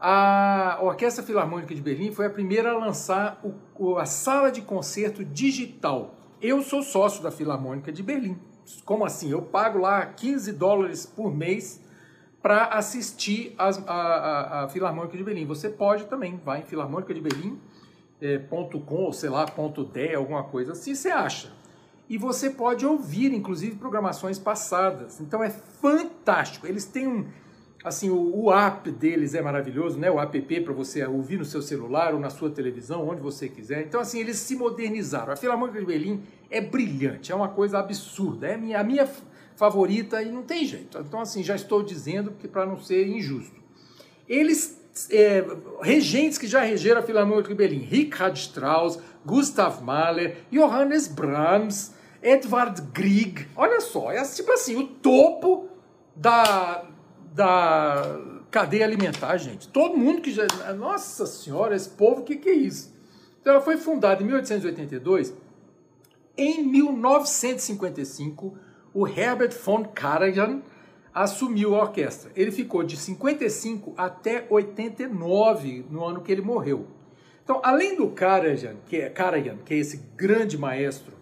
a 0.00 0.78
Orquestra 0.82 1.22
Filarmônica 1.22 1.74
de 1.74 1.80
Berlim 1.80 2.10
foi 2.12 2.26
a 2.26 2.30
primeira 2.30 2.70
a 2.70 2.78
lançar 2.78 3.42
o, 3.78 3.96
a 3.96 4.06
sala 4.06 4.50
de 4.50 4.62
concerto 4.62 5.24
digital. 5.24 6.14
Eu 6.40 6.62
sou 6.62 6.82
sócio 6.82 7.22
da 7.22 7.30
Filarmônica 7.30 7.92
de 7.92 8.02
Berlim. 8.02 8.38
Como 8.84 9.04
assim? 9.04 9.30
Eu 9.30 9.42
pago 9.42 9.78
lá 9.78 10.04
15 10.06 10.52
dólares 10.52 11.06
por 11.06 11.34
mês 11.34 11.82
para 12.42 12.66
assistir 12.66 13.54
as, 13.58 13.78
a, 13.86 13.92
a, 13.92 14.64
a, 14.64 14.68
Filarmônica 14.68 15.16
de 15.16 15.24
Berlim. 15.24 15.46
Você 15.46 15.68
pode 15.68 16.04
também, 16.04 16.40
vai 16.42 16.60
em 16.60 16.64
filarmônicadeberlim.com, 16.64 17.58
é, 18.20 18.40
ou 18.88 19.12
sei 19.12 19.30
lá, 19.30 19.46
ponto 19.46 19.84
.de, 19.84 20.14
alguma 20.14 20.44
coisa 20.44 20.72
assim, 20.72 20.94
você 20.94 21.10
acha 21.10 21.63
e 22.08 22.18
você 22.18 22.50
pode 22.50 22.84
ouvir, 22.84 23.32
inclusive, 23.32 23.76
programações 23.76 24.38
passadas. 24.38 25.20
Então 25.20 25.42
é 25.42 25.50
fantástico. 25.50 26.66
Eles 26.66 26.84
têm 26.84 27.06
um. 27.06 27.26
Assim, 27.82 28.08
o, 28.08 28.44
o 28.44 28.52
app 28.52 28.90
deles 28.90 29.34
é 29.34 29.42
maravilhoso, 29.42 29.98
né? 29.98 30.10
O 30.10 30.18
app 30.18 30.60
para 30.60 30.72
você 30.72 31.04
ouvir 31.04 31.38
no 31.38 31.44
seu 31.44 31.60
celular 31.60 32.14
ou 32.14 32.20
na 32.20 32.30
sua 32.30 32.50
televisão, 32.50 33.06
onde 33.06 33.20
você 33.20 33.48
quiser. 33.48 33.82
Então, 33.82 34.00
assim, 34.00 34.20
eles 34.20 34.36
se 34.38 34.56
modernizaram. 34.56 35.32
A 35.32 35.36
Filarmônica 35.36 35.78
de 35.78 35.84
Berlim 35.84 36.22
é 36.50 36.60
brilhante, 36.60 37.30
é 37.30 37.34
uma 37.34 37.48
coisa 37.48 37.78
absurda. 37.78 38.48
É 38.48 38.54
a 38.54 38.58
minha, 38.58 38.80
a 38.80 38.84
minha 38.84 39.08
favorita 39.54 40.22
e 40.22 40.30
não 40.30 40.42
tem 40.42 40.64
jeito. 40.64 40.98
Então, 40.98 41.20
assim, 41.20 41.42
já 41.42 41.54
estou 41.54 41.82
dizendo 41.82 42.32
para 42.50 42.64
não 42.64 42.80
ser 42.80 43.06
injusto. 43.06 43.62
Eles 44.26 44.80
é, 45.10 45.44
regentes 45.82 46.38
que 46.38 46.46
já 46.46 46.60
regeram 46.60 47.00
a 47.00 47.02
Filarmônica 47.02 47.48
de 47.48 47.54
Berlim, 47.54 47.80
Richard 47.80 48.38
Strauss, 48.38 48.98
Gustav 49.24 49.82
Mahler, 49.82 50.38
Johannes 50.50 51.08
Brahms, 51.08 51.94
Edvard 52.22 52.80
Grieg. 52.92 53.46
Olha 53.56 53.80
só, 53.80 54.10
é 54.12 54.22
tipo 54.22 54.52
assim, 54.52 54.76
o 54.76 54.86
topo 54.86 55.68
da, 56.14 56.84
da 57.32 58.20
cadeia 58.50 58.84
alimentar, 58.84 59.36
gente. 59.36 59.68
Todo 59.68 59.96
mundo 59.96 60.22
que 60.22 60.30
já. 60.30 60.46
Nossa 60.74 61.26
Senhora, 61.26 61.74
esse 61.74 61.88
povo, 61.90 62.20
o 62.20 62.24
que, 62.24 62.36
que 62.36 62.48
é 62.48 62.54
isso? 62.54 62.94
Então, 63.40 63.52
ela 63.54 63.62
foi 63.62 63.76
fundada 63.76 64.22
em 64.22 64.26
1882. 64.26 65.34
Em 66.36 66.64
1955, 66.64 68.58
o 68.92 69.06
Herbert 69.06 69.52
von 69.62 69.84
Karajan 69.84 70.62
assumiu 71.12 71.74
a 71.74 71.82
orquestra. 71.82 72.32
Ele 72.34 72.50
ficou 72.50 72.82
de 72.82 72.96
55 72.96 73.94
até 73.96 74.46
89, 74.48 75.86
no 75.90 76.04
ano 76.04 76.22
que 76.22 76.32
ele 76.32 76.42
morreu. 76.42 76.86
Então, 77.44 77.60
além 77.62 77.94
do 77.94 78.08
Karajan, 78.08 78.76
que 78.86 78.96
é, 78.96 79.10
Karajan, 79.10 79.58
que 79.64 79.74
é 79.74 79.76
esse 79.76 79.98
grande 80.16 80.56
maestro, 80.56 81.12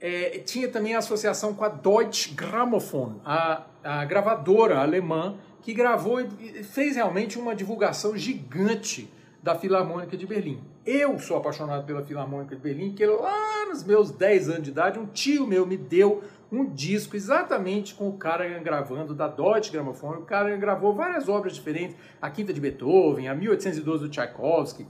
é, 0.00 0.38
tinha 0.38 0.68
também 0.68 0.94
a 0.94 0.98
associação 0.98 1.52
com 1.54 1.64
a 1.64 1.68
Deutsche 1.68 2.32
Grammophon, 2.34 3.20
a, 3.24 3.64
a 3.82 4.04
gravadora 4.04 4.78
alemã, 4.78 5.36
que 5.62 5.74
gravou 5.74 6.20
e 6.20 6.62
fez 6.62 6.94
realmente 6.94 7.36
uma 7.36 7.52
divulgação 7.52 8.16
gigante 8.16 9.12
da 9.42 9.56
Filarmônica 9.56 10.16
de 10.16 10.24
Berlim. 10.24 10.60
Eu 10.84 11.18
sou 11.18 11.36
apaixonado 11.36 11.84
pela 11.84 12.04
Filarmônica 12.04 12.54
de 12.54 12.62
Berlim, 12.62 12.92
que 12.92 13.04
lá 13.04 13.66
nos 13.66 13.82
meus 13.82 14.12
10 14.12 14.48
anos 14.48 14.62
de 14.62 14.70
idade, 14.70 15.00
um 15.00 15.06
tio 15.06 15.44
meu 15.44 15.66
me 15.66 15.76
deu 15.76 16.22
um 16.52 16.64
disco 16.64 17.16
exatamente 17.16 17.92
com 17.94 18.08
o 18.08 18.16
Karajan 18.16 18.62
gravando 18.62 19.12
da 19.12 19.26
Deutsche 19.26 19.72
Grammophon. 19.72 20.10
O 20.10 20.22
Karajan 20.22 20.60
gravou 20.60 20.94
várias 20.94 21.28
obras 21.28 21.54
diferentes, 21.54 21.96
a 22.22 22.30
Quinta 22.30 22.52
de 22.52 22.60
Beethoven, 22.60 23.26
a 23.26 23.34
1812 23.34 24.04
do 24.04 24.08
Tchaikovsky, 24.08 24.86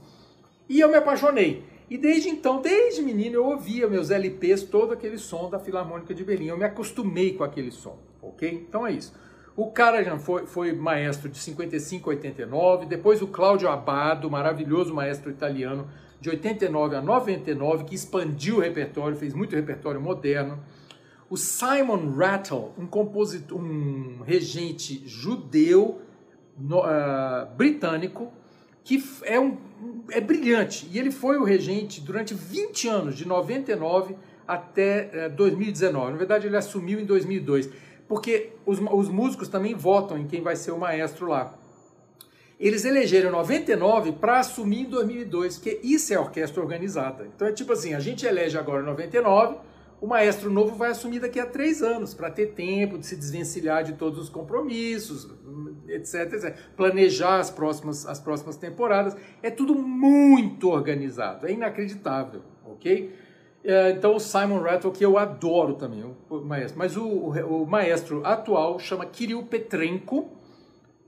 e 0.69 0.79
eu 0.79 0.89
me 0.89 0.95
apaixonei. 0.95 1.63
E 1.89 1.97
desde 1.97 2.29
então, 2.29 2.61
desde 2.61 3.01
menino, 3.01 3.35
eu 3.35 3.45
ouvia 3.45 3.87
meus 3.87 4.09
LPs, 4.11 4.63
todo 4.63 4.91
aquele 4.91 5.17
som 5.17 5.49
da 5.49 5.57
Filarmônica 5.57 6.13
de 6.13 6.23
Berlim. 6.23 6.47
Eu 6.47 6.57
me 6.57 6.65
acostumei 6.65 7.33
com 7.33 7.43
aquele 7.43 7.71
som, 7.71 7.97
ok? 8.21 8.65
Então 8.67 8.85
é 8.85 8.91
isso. 8.91 9.13
O 9.55 9.71
Karajan 9.71 10.19
foi, 10.19 10.45
foi 10.45 10.73
maestro 10.73 11.29
de 11.29 11.39
55 11.39 12.09
a 12.09 12.13
89, 12.13 12.85
depois 12.85 13.21
o 13.21 13.27
Cláudio 13.27 13.69
Abado, 13.69 14.29
maravilhoso 14.29 14.93
maestro 14.93 15.31
italiano, 15.31 15.87
de 16.19 16.29
89 16.29 16.95
a 16.95 17.01
99, 17.01 17.85
que 17.85 17.95
expandiu 17.95 18.57
o 18.57 18.59
repertório, 18.59 19.15
fez 19.15 19.33
muito 19.33 19.55
repertório 19.55 20.01
moderno. 20.01 20.59
O 21.29 21.37
Simon 21.37 22.13
Rattle, 22.15 22.71
um 22.77 22.85
compositor, 22.85 23.59
um 23.59 24.21
regente 24.23 25.01
judeu 25.07 26.01
no, 26.57 26.81
uh, 26.81 27.47
britânico, 27.55 28.31
que 28.87 29.03
é, 29.23 29.37
um, 29.37 29.57
é 30.09 30.21
brilhante. 30.21 30.87
E 30.89 30.97
ele 30.97 31.11
foi 31.11 31.37
o 31.37 31.43
regente 31.43 31.99
durante 31.99 32.33
20 32.33 32.87
anos, 32.87 33.17
de 33.17 33.27
99 33.27 34.15
até 34.47 35.27
uh, 35.27 35.35
2019. 35.35 36.11
Na 36.11 36.17
verdade, 36.17 36.47
ele 36.47 36.55
assumiu 36.55 36.97
em 36.97 37.03
2002, 37.03 37.69
porque 38.07 38.53
os, 38.65 38.79
os 38.79 39.09
músicos 39.09 39.49
também 39.49 39.75
votam 39.75 40.17
em 40.17 40.25
quem 40.25 40.41
vai 40.41 40.55
ser 40.55 40.71
o 40.71 40.79
maestro 40.79 41.27
lá. 41.27 41.53
Eles 42.57 42.85
elegeram 42.85 43.29
99 43.29 44.13
para 44.13 44.39
assumir 44.39 44.83
em 44.83 44.89
2002, 44.89 45.57
porque 45.57 45.81
isso 45.83 46.13
é 46.13 46.17
orquestra 46.17 46.63
organizada. 46.63 47.27
Então 47.35 47.45
é 47.45 47.51
tipo 47.51 47.73
assim, 47.73 47.93
a 47.93 47.99
gente 47.99 48.25
elege 48.25 48.57
agora 48.57 48.81
99 48.81 49.57
o 49.99 50.05
maestro 50.05 50.51
novo 50.51 50.75
vai 50.75 50.91
assumir 50.91 51.19
daqui 51.19 51.39
a 51.39 51.45
três 51.45 51.81
anos, 51.81 52.13
para 52.13 52.29
ter 52.29 52.47
tempo 52.47 52.97
de 52.97 53.05
se 53.05 53.15
desvencilhar 53.15 53.83
de 53.83 53.93
todos 53.93 54.19
os 54.19 54.29
compromissos, 54.29 55.27
etc, 55.87 56.33
etc. 56.33 56.55
Planejar 56.75 57.39
as 57.39 57.49
próximas, 57.49 58.05
as 58.05 58.19
próximas 58.19 58.57
temporadas. 58.57 59.15
É 59.41 59.49
tudo 59.49 59.73
muito 59.73 60.69
organizado, 60.69 61.47
é 61.47 61.51
inacreditável, 61.51 62.41
ok? 62.63 63.11
É, 63.63 63.91
então 63.91 64.15
o 64.15 64.19
Simon 64.19 64.61
Rattle, 64.61 64.91
que 64.91 65.03
eu 65.03 65.17
adoro 65.17 65.73
também, 65.73 66.03
o 66.29 66.41
maestro. 66.41 66.77
Mas 66.77 66.95
o, 66.95 67.03
o, 67.03 67.63
o 67.63 67.65
maestro 67.65 68.25
atual 68.25 68.79
chama 68.79 69.05
Kirill 69.05 69.43
Petrenko. 69.43 70.31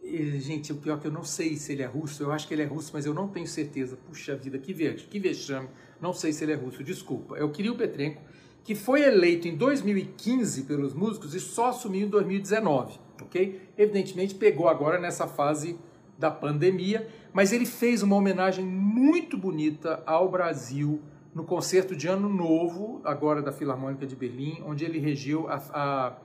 E, 0.01 0.39
gente, 0.39 0.73
o 0.73 0.75
pior 0.77 0.97
é 0.97 1.01
que 1.01 1.07
eu 1.07 1.11
não 1.11 1.23
sei 1.23 1.55
se 1.55 1.73
ele 1.73 1.83
é 1.83 1.85
russo, 1.85 2.23
eu 2.23 2.31
acho 2.31 2.47
que 2.47 2.53
ele 2.53 2.63
é 2.63 2.65
russo, 2.65 2.89
mas 2.91 3.05
eu 3.05 3.13
não 3.13 3.27
tenho 3.27 3.45
certeza. 3.45 3.95
Puxa 3.95 4.35
vida, 4.35 4.57
que, 4.57 4.73
ve 4.73 4.91
que 4.93 5.19
vexame. 5.19 5.69
Não 6.01 6.11
sei 6.11 6.33
se 6.33 6.43
ele 6.43 6.53
é 6.53 6.55
russo, 6.55 6.83
desculpa. 6.83 7.37
É 7.37 7.43
o 7.43 7.51
Kirill 7.51 7.75
Petrenko 7.75 8.19
que 8.63 8.75
foi 8.75 9.01
eleito 9.03 9.47
em 9.47 9.55
2015 9.55 10.63
pelos 10.63 10.93
músicos 10.93 11.33
e 11.33 11.39
só 11.39 11.69
assumiu 11.69 12.07
em 12.07 12.09
2019, 12.09 12.99
ok? 13.21 13.61
Evidentemente 13.77 14.35
pegou 14.35 14.67
agora 14.67 14.99
nessa 14.99 15.27
fase 15.27 15.77
da 16.17 16.29
pandemia, 16.29 17.07
mas 17.31 17.53
ele 17.53 17.65
fez 17.65 18.03
uma 18.03 18.15
homenagem 18.15 18.65
muito 18.65 19.37
bonita 19.37 20.03
ao 20.05 20.29
Brasil 20.29 21.01
no 21.33 21.43
concerto 21.43 21.95
de 21.95 22.07
Ano 22.07 22.27
Novo, 22.27 23.01
agora 23.03 23.41
da 23.41 23.51
Filarmônica 23.51 24.05
de 24.05 24.15
Berlim, 24.15 24.61
onde 24.65 24.83
ele 24.83 24.99
regeu 24.99 25.47
a, 25.47 25.61
a 25.71 26.17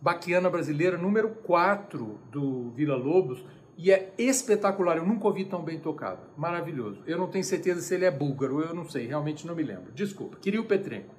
Baquiana 0.00 0.48
Brasileira 0.48 0.96
número 0.96 1.28
4 1.28 2.18
do 2.30 2.70
Vila 2.70 2.96
Lobos, 2.96 3.44
e 3.76 3.92
é 3.92 4.14
espetacular, 4.16 4.96
eu 4.96 5.04
nunca 5.04 5.26
ouvi 5.26 5.44
tão 5.44 5.62
bem 5.62 5.78
tocado, 5.78 6.20
maravilhoso. 6.36 7.02
Eu 7.06 7.18
não 7.18 7.26
tenho 7.26 7.44
certeza 7.44 7.82
se 7.82 7.94
ele 7.94 8.06
é 8.06 8.10
búlgaro, 8.10 8.62
eu 8.62 8.74
não 8.74 8.88
sei, 8.88 9.06
realmente 9.06 9.46
não 9.46 9.54
me 9.54 9.62
lembro. 9.62 9.92
Desculpa, 9.92 10.38
queria 10.40 10.60
o 10.60 10.64
Petrenko. 10.64 11.14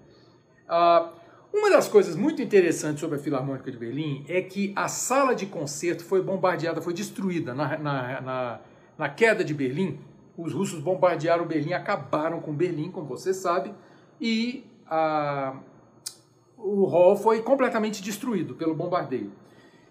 Uh, 0.68 1.10
uma 1.54 1.70
das 1.70 1.88
coisas 1.88 2.16
muito 2.16 2.42
interessantes 2.42 3.00
sobre 3.00 3.18
a 3.18 3.20
Filarmônica 3.20 3.72
de 3.72 3.78
Berlim 3.78 4.26
é 4.28 4.42
que 4.42 4.74
a 4.76 4.88
sala 4.88 5.34
de 5.34 5.46
concerto 5.46 6.04
foi 6.04 6.22
bombardeada, 6.22 6.82
foi 6.82 6.94
destruída 6.94 7.54
na, 7.54 7.78
na, 7.78 8.22
na, 8.22 8.60
na 8.98 9.10
queda 9.10 9.44
de 9.44 9.54
Berlim. 9.54 10.00
Os 10.38 10.54
russos 10.54 10.80
bombardearam 10.80 11.46
Berlim, 11.48 11.74
acabaram 11.74 12.40
com 12.40 12.54
Berlim, 12.54 12.92
como 12.92 13.08
você 13.08 13.34
sabe, 13.34 13.74
e 14.22 14.66
uh, 14.86 15.58
o 16.58 16.86
hall 16.86 17.16
foi 17.16 17.42
completamente 17.42 18.04
destruído 18.04 18.54
pelo 18.54 18.76
bombardeio. 18.76 19.32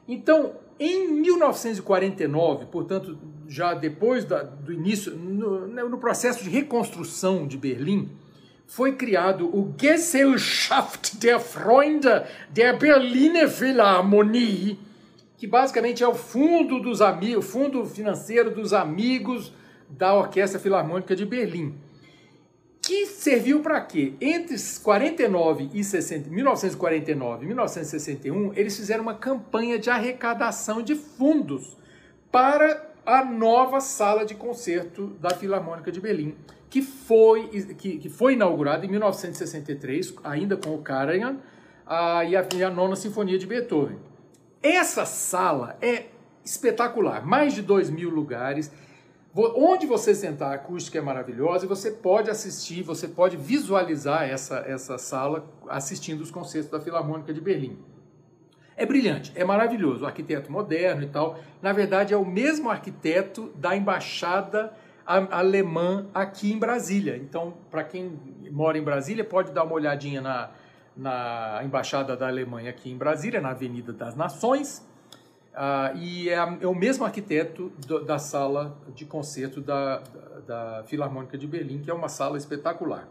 Então, 0.07 0.53
em 0.79 1.09
1949, 1.09 2.67
portanto, 2.67 3.19
já 3.49 3.75
depois 3.75 4.25
da, 4.25 4.43
do 4.43 4.73
início, 4.73 5.17
no, 5.17 5.67
no 5.67 5.99
processo 5.99 6.45
de 6.45 6.51
reconstrução 6.51 7.47
de 7.47 7.57
Berlim, 7.57 8.11
foi 8.67 8.93
criado 8.93 9.47
o 9.47 9.73
Gesellschaft 9.81 11.17
der 11.19 11.41
Freunde 11.41 12.25
der 12.51 12.77
Berliner 12.77 13.49
Philharmonie, 13.49 14.79
que 15.37 15.47
basicamente 15.47 16.03
é 16.03 16.09
o 16.09 16.15
fundo 16.15 16.81
dos 16.81 17.01
amigos, 17.01 17.47
fundo 17.47 17.87
financeiro 17.87 18.51
dos 18.51 18.73
amigos 18.73 19.53
da 19.89 20.15
Orquestra 20.15 20.59
Filarmônica 20.59 21.15
de 21.15 21.25
Berlim. 21.25 21.75
Que 22.83 23.07
serviu 23.07 23.61
para 23.61 23.81
quê? 23.81 24.15
Entre 24.21 24.57
49 24.83 25.71
e 25.73 25.83
60, 25.83 26.31
1949 26.31 27.45
e 27.45 27.47
1961, 27.49 28.53
eles 28.55 28.77
fizeram 28.77 29.03
uma 29.03 29.15
campanha 29.15 29.79
de 29.79 29.91
arrecadação 29.91 30.83
de 30.83 30.95
fundos 30.95 31.77
para 32.31 32.89
a 33.05 33.25
nova 33.25 33.81
sala 33.81 34.25
de 34.25 34.35
concerto 34.35 35.09
da 35.21 35.31
Filarmônica 35.31 35.91
de 35.91 36.01
Berlim 36.01 36.35
que 36.69 36.83
foi, 36.83 37.49
que, 37.75 37.99
que 37.99 38.09
foi 38.09 38.35
inaugurado 38.35 38.85
em 38.85 38.89
1963, 38.89 40.15
ainda 40.25 40.57
com 40.57 40.75
o 40.75 40.79
Karajan, 40.79 41.37
a, 41.87 42.25
e, 42.25 42.37
a, 42.37 42.47
e 42.55 42.65
a 42.65 42.71
nona 42.71 42.97
sinfonia 42.97 43.39
de 43.39 43.47
Beethoven. 43.47 43.99
Essa 44.63 45.05
sala 45.05 45.77
é 45.81 46.07
espetacular, 46.45 47.25
mais 47.25 47.55
de 47.55 47.63
2 47.63 47.91
mil 47.91 48.11
lugares, 48.11 48.71
onde 49.35 49.87
você 49.87 50.15
sentar, 50.15 50.53
a 50.53 50.55
acústica 50.55 50.99
é 50.99 51.01
maravilhosa 51.01 51.67
e 51.67 51.69
você 51.69 51.91
pode 51.91 52.31
assistir, 52.31 52.83
você 52.83 53.07
pode 53.07 53.37
visualizar 53.37 54.23
essa, 54.23 54.65
essa 54.67 54.97
sala 54.97 55.47
assistindo 55.69 56.23
os 56.23 56.31
concertos 56.31 56.71
da 56.71 56.81
Filarmônica 56.81 57.35
de 57.35 57.41
Berlim. 57.41 57.79
É 58.77 58.85
brilhante, 58.85 59.33
é 59.35 59.45
maravilhoso, 59.45 60.05
o 60.05 60.07
arquiteto 60.07 60.51
moderno 60.51 61.03
e 61.03 61.07
tal. 61.07 61.39
Na 61.63 61.73
verdade, 61.73 62.13
é 62.13 62.17
o 62.17 62.25
mesmo 62.25 62.71
arquiteto 62.71 63.51
da 63.57 63.77
Embaixada 63.77 64.73
alemã 65.07 66.07
aqui 66.13 66.53
em 66.53 66.59
Brasília. 66.59 67.17
Então, 67.17 67.55
para 67.71 67.85
quem 67.85 68.19
mora 68.51 68.77
em 68.77 68.83
Brasília, 68.83 69.25
pode 69.25 69.53
dar 69.53 69.65
uma 69.65 69.75
olhadinha 69.75 70.21
na, 70.21 70.51
na 70.97 71.61
Embaixada 71.65 72.17
da 72.17 72.27
Alemanha 72.27 72.71
aqui 72.71 72.91
em 72.91 72.97
Brasília, 72.97 73.41
na 73.41 73.51
Avenida 73.51 73.93
das 73.93 74.17
Nações. 74.17 74.85
Uh, 75.55 75.97
e 75.97 76.29
é, 76.29 76.35
é, 76.35 76.67
o 76.67 76.75
mesmo 76.75 77.05
arquiteto 77.05 77.73
do, 77.87 78.05
da 78.05 78.19
sala 78.19 78.77
de 78.95 79.07
concerto 79.07 79.61
da, 79.61 80.01
da, 80.01 80.41
da 80.47 80.85
Filarmônica 80.85 81.39
de 81.39 81.47
Berlim, 81.47 81.81
que 81.81 81.91
é 81.91 81.95
uma 81.95 82.09
sala 82.09 82.37
espetacular. 82.37 83.09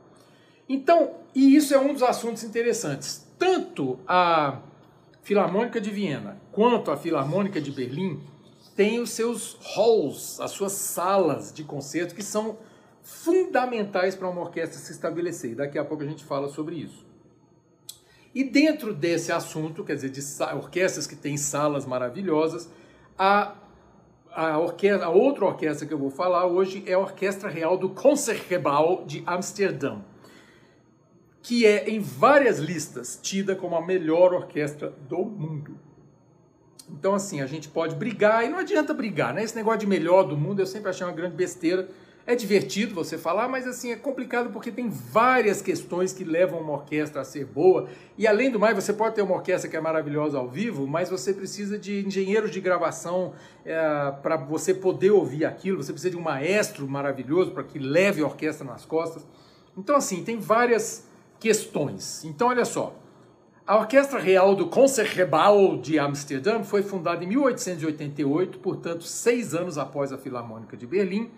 Então, 0.68 1.14
e 1.34 1.56
isso 1.56 1.74
é 1.74 1.80
um 1.80 1.94
dos 1.94 2.04
assuntos 2.04 2.44
interessantes. 2.44 3.28
Tanto 3.40 4.00
a 4.08 4.60
Filarmônica 5.24 5.82
de 5.82 5.90
Viena 5.90 6.38
quanto 6.52 6.92
a 6.92 6.98
Filarmônica 6.98 7.60
de 7.60 7.72
Berlim 7.72 8.22
tem 8.76 9.00
os 9.00 9.12
seus 9.12 9.58
halls, 9.76 10.40
as 10.42 10.52
suas 10.52 10.74
salas 10.74 11.54
de 11.54 11.64
concerto, 11.64 12.14
que 12.14 12.22
são 12.22 12.58
fundamentais 13.02 14.16
para 14.16 14.28
uma 14.28 14.42
orquestra 14.42 14.78
se 14.78 14.92
estabelecer. 14.92 15.52
E 15.52 15.56
daqui 15.56 15.80
a 15.80 15.86
pouco 15.86 16.04
a 16.04 16.08
gente 16.08 16.26
fala 16.26 16.50
sobre 16.50 16.76
isso. 16.76 17.06
E 18.34 18.44
dentro 18.44 18.94
desse 18.94 19.32
assunto, 19.32 19.82
quer 19.84 19.96
dizer, 19.96 20.10
de 20.10 20.22
orquestras 20.56 21.08
que 21.08 21.16
têm 21.16 21.38
salas 21.38 21.86
maravilhosas, 21.86 22.70
a, 23.18 23.56
a, 24.30 24.60
orquestra, 24.60 25.06
a 25.06 25.10
outra 25.10 25.46
orquestra 25.46 25.88
que 25.88 25.94
eu 25.94 25.98
vou 25.98 26.10
falar 26.10 26.46
hoje 26.46 26.84
é 26.86 26.94
a 26.94 27.00
Orquestra 27.00 27.50
Real 27.50 27.78
do 27.78 27.90
Concertgebouw 27.90 29.06
de 29.06 29.24
Amsterdã, 29.26 30.00
que 31.42 31.66
é 31.66 31.90
em 31.90 32.02
várias 32.02 32.60
listas 32.60 33.18
tida 33.22 33.56
como 33.56 33.78
a 33.78 33.86
melhor 33.86 34.34
orquestra 34.34 34.90
do 35.08 35.24
mundo. 35.24 35.80
Então, 36.90 37.16
assim, 37.16 37.42
a 37.42 37.48
gente 37.48 37.68
pode 37.68 37.96
brigar, 37.96 38.46
e 38.46 38.50
não 38.50 38.60
adianta 38.60 38.94
brigar, 38.94 39.34
né? 39.34 39.44
Esse 39.44 39.56
negócio 39.56 39.80
de 39.80 39.88
melhor 39.88 40.24
do 40.24 40.38
mundo 40.38 40.62
eu 40.62 40.66
sempre 40.66 40.90
achei 40.90 41.06
uma 41.06 41.14
grande 41.14 41.36
besteira. 41.36 41.88
É 42.28 42.34
divertido 42.34 42.96
você 42.96 43.20
falar, 43.20 43.48
mas 43.48 43.68
assim, 43.68 43.92
é 43.92 43.96
complicado 43.96 44.50
porque 44.50 44.72
tem 44.72 44.90
várias 44.90 45.62
questões 45.62 46.12
que 46.12 46.24
levam 46.24 46.60
uma 46.60 46.74
orquestra 46.74 47.22
a 47.22 47.24
ser 47.24 47.46
boa. 47.46 47.88
E 48.18 48.26
além 48.26 48.50
do 48.50 48.60
mais, 48.60 48.76
você 48.76 48.92
pode 48.92 49.14
ter 49.14 49.22
uma 49.22 49.36
orquestra 49.36 49.70
que 49.70 49.78
é 49.78 49.80
maravilhosa 49.82 50.40
ao 50.40 50.50
vivo, 50.50 50.88
mas 50.88 51.08
você 51.08 51.32
precisa 51.34 51.78
de 51.78 52.04
engenheiros 52.04 52.50
de 52.50 52.60
gravação 52.60 53.34
é, 53.64 53.78
para 54.24 54.38
você 54.38 54.74
poder 54.74 55.12
ouvir 55.12 55.46
aquilo, 55.46 55.84
você 55.84 55.92
precisa 55.92 56.10
de 56.10 56.18
um 56.18 56.24
maestro 56.24 56.88
maravilhoso 56.88 57.52
para 57.52 57.64
que 57.64 57.78
leve 57.78 58.24
a 58.24 58.26
orquestra 58.26 58.66
nas 58.66 58.86
costas. 58.86 59.24
Então, 59.78 59.96
assim, 59.96 60.24
tem 60.24 60.40
várias 60.40 61.08
questões. 61.40 62.26
Então, 62.26 62.48
olha 62.48 62.66
só. 62.66 63.05
A 63.68 63.78
Orquestra 63.78 64.20
Real 64.20 64.54
do 64.54 64.68
Concertgebouw 64.68 65.78
de 65.78 65.98
Amsterdã 65.98 66.62
foi 66.62 66.84
fundada 66.84 67.24
em 67.24 67.28
1888, 67.28 68.60
portanto, 68.60 69.04
seis 69.06 69.56
anos 69.56 69.80
após 69.80 70.14
a 70.14 70.20
Filarmônica 70.20 70.78
de 70.78 70.86
Berlim, 70.86 71.32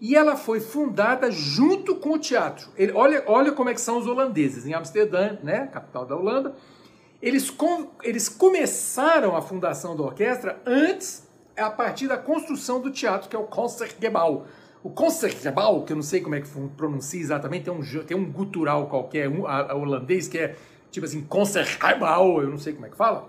E 0.00 0.14
ela 0.14 0.36
foi 0.36 0.60
fundada 0.60 1.32
junto 1.32 1.96
com 1.96 2.10
o 2.10 2.18
teatro. 2.18 2.68
Ele, 2.76 2.92
olha, 2.92 3.24
olha 3.26 3.50
como 3.50 3.70
é 3.70 3.74
que 3.74 3.80
são 3.80 3.98
os 3.98 4.06
holandeses. 4.06 4.66
Em 4.66 4.72
Amsterdã, 4.72 5.36
né, 5.42 5.66
capital 5.66 6.06
da 6.06 6.14
Holanda, 6.14 6.54
eles, 7.20 7.50
com, 7.50 7.88
eles 8.04 8.28
começaram 8.28 9.34
a 9.34 9.42
fundação 9.42 9.96
da 9.96 10.04
orquestra 10.04 10.60
antes, 10.64 11.26
a 11.56 11.70
partir 11.70 12.06
da 12.06 12.16
construção 12.16 12.80
do 12.80 12.90
teatro, 12.90 13.28
que 13.28 13.34
é 13.34 13.38
o 13.38 13.44
Concertgebouw. 13.44 14.46
O 14.80 14.90
Concertgebouw, 14.90 15.84
que 15.84 15.92
eu 15.92 15.96
não 15.96 16.02
sei 16.04 16.20
como 16.20 16.36
é 16.36 16.40
que 16.40 16.48
pronuncia 16.76 17.20
exatamente, 17.20 17.64
tem 17.64 17.74
um, 17.74 18.04
tem 18.04 18.16
um 18.16 18.30
gutural 18.30 18.86
qualquer, 18.86 19.28
um 19.28 19.44
a, 19.44 19.72
a 19.72 19.74
holandês, 19.74 20.28
que 20.28 20.38
é 20.38 20.56
tipo 20.94 21.04
assim, 21.04 21.22
Concertgebouw, 21.22 22.40
eu 22.40 22.48
não 22.48 22.56
sei 22.56 22.72
como 22.72 22.86
é 22.86 22.88
que 22.88 22.96
fala. 22.96 23.28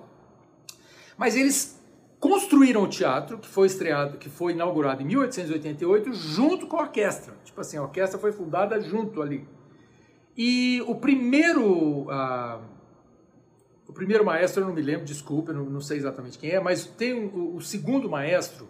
Mas 1.18 1.36
eles 1.36 1.82
construíram 2.20 2.84
o 2.84 2.88
teatro, 2.88 3.40
que 3.40 3.48
foi 3.48 3.66
estreado, 3.66 4.18
que 4.20 4.30
foi 4.30 4.54
inaugurado 4.54 5.02
em 5.02 5.06
1888, 5.06 6.14
junto 6.14 6.68
com 6.68 6.78
a 6.78 6.82
orquestra. 6.82 7.34
Tipo 7.44 7.62
assim, 7.62 7.78
a 7.78 7.82
orquestra 7.82 8.20
foi 8.20 8.32
fundada 8.32 8.80
junto 8.80 9.20
ali. 9.20 9.48
E 10.38 10.84
o 10.86 10.94
primeiro, 10.94 12.04
uh, 12.04 12.62
o 13.88 13.94
primeiro 13.94 14.24
maestro, 14.24 14.62
eu 14.62 14.68
não 14.68 14.74
me 14.74 14.82
lembro, 14.82 15.04
desculpa, 15.04 15.52
eu 15.52 15.56
não, 15.56 15.66
não 15.66 15.82
sei 15.82 15.98
exatamente 15.98 16.38
quem 16.38 16.52
é, 16.52 16.60
mas 16.60 16.86
tem 16.86 17.14
o, 17.14 17.56
o 17.56 17.62
segundo 17.62 18.08
maestro 18.08 18.68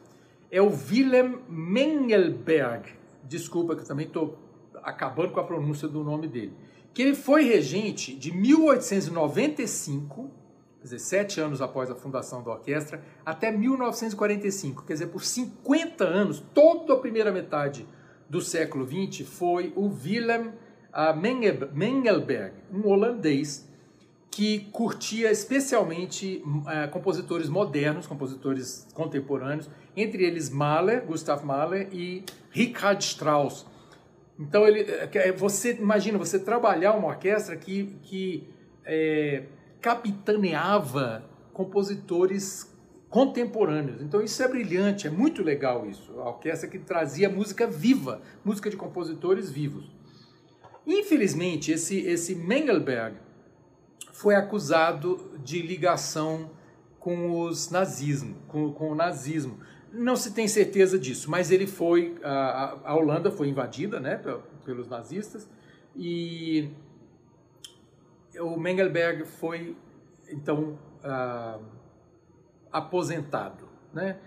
é 0.50 0.62
o 0.62 0.70
Willem 0.70 1.40
Mengelberg. 1.50 2.94
Desculpa 3.26 3.76
que 3.76 3.82
eu 3.82 3.88
também 3.88 4.06
estou 4.06 4.40
acabando 4.82 5.34
com 5.34 5.40
a 5.42 5.44
pronúncia 5.44 5.86
do 5.86 6.02
nome 6.02 6.28
dele. 6.28 6.54
Que 6.96 7.04
ele 7.04 7.14
foi 7.14 7.44
regente 7.44 8.16
de 8.16 8.32
1895 8.32 10.32
quer 10.80 10.86
dizer, 10.86 11.00
sete 11.00 11.42
anos 11.42 11.62
após 11.64 11.90
a 11.90 11.96
fundação 11.96 12.44
da 12.44 12.52
orquestra, 12.52 13.02
até 13.26 13.52
1945, 13.52 14.84
quer 14.84 14.94
dizer, 14.94 15.08
por 15.08 15.24
50 15.24 16.04
anos, 16.04 16.44
toda 16.54 16.94
a 16.94 16.98
primeira 16.98 17.32
metade 17.32 17.88
do 18.30 18.40
século 18.40 18.88
XX 18.88 19.28
foi 19.28 19.74
o 19.76 19.88
Willem 19.88 20.52
uh, 20.94 21.16
Mengelberg, 21.74 22.54
um 22.72 22.88
holandês 22.88 23.68
que 24.30 24.60
curtia 24.72 25.32
especialmente 25.32 26.44
uh, 26.46 26.88
compositores 26.92 27.50
modernos, 27.50 28.06
compositores 28.06 28.88
contemporâneos, 28.94 29.68
entre 29.96 30.24
eles 30.24 30.52
Mahler, 30.52 31.04
Gustav 31.06 31.44
Mahler 31.44 31.90
e 31.92 32.24
Richard 32.52 33.04
Strauss. 33.04 33.66
Então 34.38 34.68
ele, 34.68 34.82
eh, 34.82 35.32
você 35.32 35.74
imagina 35.74 36.18
você 36.18 36.38
trabalhar 36.38 36.94
uma 36.94 37.08
orquestra 37.08 37.56
que, 37.56 37.98
que 38.02 38.48
é, 38.86 39.44
capitaneava 39.82 41.24
compositores 41.54 42.70
contemporâneos. 43.10 44.02
Então 44.02 44.22
isso 44.22 44.44
é 44.44 44.48
brilhante, 44.48 45.08
é 45.08 45.10
muito 45.10 45.42
legal 45.42 45.88
isso. 45.88 46.20
A 46.20 46.30
orquestra 46.30 46.70
que 46.70 46.78
trazia 46.78 47.30
música 47.30 47.66
viva, 47.66 48.22
música 48.44 48.70
de 48.70 48.76
compositores 48.76 49.50
vivos. 49.50 49.90
Infelizmente, 50.86 51.72
esse, 51.72 52.00
esse 52.00 52.36
Mengelberg 52.36 53.16
foi 54.12 54.36
acusado 54.36 55.32
de 55.44 55.62
ligação 55.62 56.52
com 57.00 57.42
os 57.42 57.70
nazismo, 57.70 58.36
com, 58.48 58.72
com 58.74 58.92
o 58.92 58.96
nazismo. 58.96 59.60
Não 59.98 60.16
se 60.16 60.34
tem 60.34 60.48
certeza 60.48 61.00
disso, 61.00 61.32
mas 61.32 61.52
ele 61.52 61.66
foi 61.66 62.16
a, 62.24 62.78
a 62.84 62.96
Holanda 62.96 63.32
foi 63.32 63.48
invadida, 63.48 64.00
né, 64.00 64.22
pelos 64.66 64.88
nazistas 64.88 65.48
e 65.96 66.70
o 68.40 68.58
Mengelberg 68.58 69.26
foi, 69.26 69.76
então, 70.30 70.78
uh, 71.04 71.62
aposentado. 72.72 73.68
Né? 73.94 74.18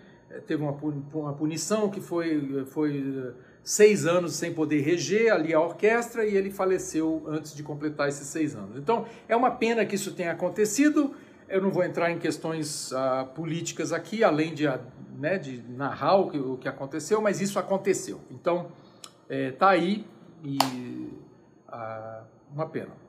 Teve 0.46 0.62
uma, 0.62 0.72
uma 1.12 1.34
punição 1.34 1.90
que 1.90 2.00
foi, 2.00 2.64
foi 2.66 3.34
seis 3.62 4.06
anos 4.06 4.34
sem 4.34 4.52
poder 4.52 4.80
reger 4.80 5.32
ali 5.32 5.52
a 5.52 5.60
orquestra 5.60 6.24
e 6.24 6.36
ele 6.36 6.50
faleceu 6.50 7.24
antes 7.26 7.54
de 7.54 7.62
completar 7.62 8.08
esses 8.08 8.26
seis 8.26 8.54
anos. 8.54 8.76
Então, 8.76 9.06
é 9.28 9.36
uma 9.36 9.50
pena 9.50 9.84
que 9.84 9.94
isso 9.94 10.14
tenha 10.14 10.32
acontecido. 10.32 11.14
Eu 11.48 11.62
não 11.62 11.70
vou 11.70 11.82
entrar 11.82 12.10
em 12.10 12.18
questões 12.18 12.92
uh, 12.92 13.26
políticas 13.34 13.92
aqui, 13.92 14.22
além 14.22 14.54
de, 14.54 14.66
né, 15.18 15.38
de 15.38 15.62
narrar 15.68 16.16
o 16.16 16.30
que, 16.30 16.38
o 16.38 16.56
que 16.56 16.68
aconteceu, 16.68 17.20
mas 17.20 17.40
isso 17.40 17.58
aconteceu. 17.58 18.20
Então, 18.30 18.68
é, 19.28 19.52
aí 19.60 20.06
e 20.42 20.56
uh, 21.68 22.24
uma 22.54 22.66
pena 22.66 23.08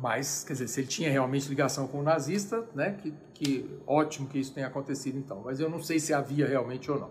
mas, 0.00 0.44
quer 0.44 0.52
dizer, 0.52 0.68
se 0.68 0.80
ele 0.80 0.86
tinha 0.86 1.10
realmente 1.10 1.48
ligação 1.48 1.86
com 1.86 2.00
o 2.00 2.02
nazista, 2.02 2.64
né, 2.74 2.96
que, 3.00 3.14
que 3.32 3.70
ótimo 3.86 4.28
que 4.28 4.38
isso 4.38 4.52
tenha 4.52 4.66
acontecido 4.66 5.18
então, 5.18 5.42
mas 5.44 5.58
eu 5.58 5.70
não 5.70 5.82
sei 5.82 5.98
se 5.98 6.12
havia 6.12 6.46
realmente 6.46 6.90
ou 6.90 7.00
não. 7.00 7.10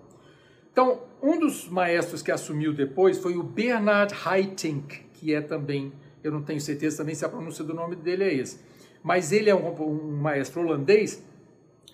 Então, 0.71 1.01
um 1.21 1.39
dos 1.39 1.67
maestros 1.67 2.21
que 2.21 2.32
assumiu 2.32 2.73
depois 2.73 3.17
foi 3.17 3.36
o 3.36 3.43
Bernard 3.43 4.13
Haitink, 4.25 5.06
que 5.13 5.34
é 5.34 5.41
também, 5.41 5.93
eu 6.23 6.32
não 6.32 6.43
tenho 6.43 6.62
certeza 6.62 6.97
também 6.97 7.15
se 7.15 7.25
a 7.25 7.30
pronúncia 7.30 7.63
do 7.63 7.73
nome 7.73 7.95
dele 7.95 8.23
é 8.23 8.34
esse, 8.34 8.60
mas 9.01 9.32
ele 9.32 9.49
é 9.49 9.56
um, 9.56 9.67
um 9.82 10.17
maestro 10.17 10.62
holandês 10.62 11.23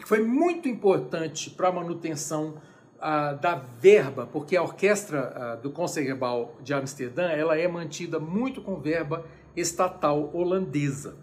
que 0.02 0.08
foi 0.08 0.22
muito 0.22 0.68
importante 0.68 1.50
para 1.50 1.70
a 1.70 1.72
manutenção 1.72 2.56
ah, 3.00 3.34
da 3.34 3.56
verba, 3.56 4.28
porque 4.32 4.58
a 4.58 4.64
orquestra 4.64 5.34
ah, 5.36 5.56
do 5.56 5.70
Concertgebouw 5.70 6.56
de 6.62 6.74
Amsterdã 6.74 7.30
ela 7.30 7.58
é 7.58 7.68
mantida 7.68 8.20
muito 8.20 8.62
com 8.62 8.80
verba 8.80 9.24
estatal 9.56 10.32
holandesa. 10.34 11.16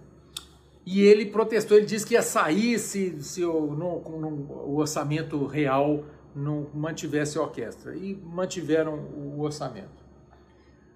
E 0.86 1.02
ele 1.02 1.26
protestou, 1.26 1.76
ele 1.76 1.86
disse 1.86 2.06
que 2.06 2.14
ia 2.14 2.22
sair 2.22 2.78
se, 2.78 3.22
se 3.22 3.44
o, 3.44 3.52
o 3.52 4.76
orçamento 4.76 5.44
real 5.44 6.04
não 6.34 6.68
mantivesse 6.72 7.36
a 7.36 7.42
orquestra. 7.42 7.94
E 7.94 8.14
mantiveram 8.14 8.94
o 8.94 9.40
orçamento. 9.40 10.06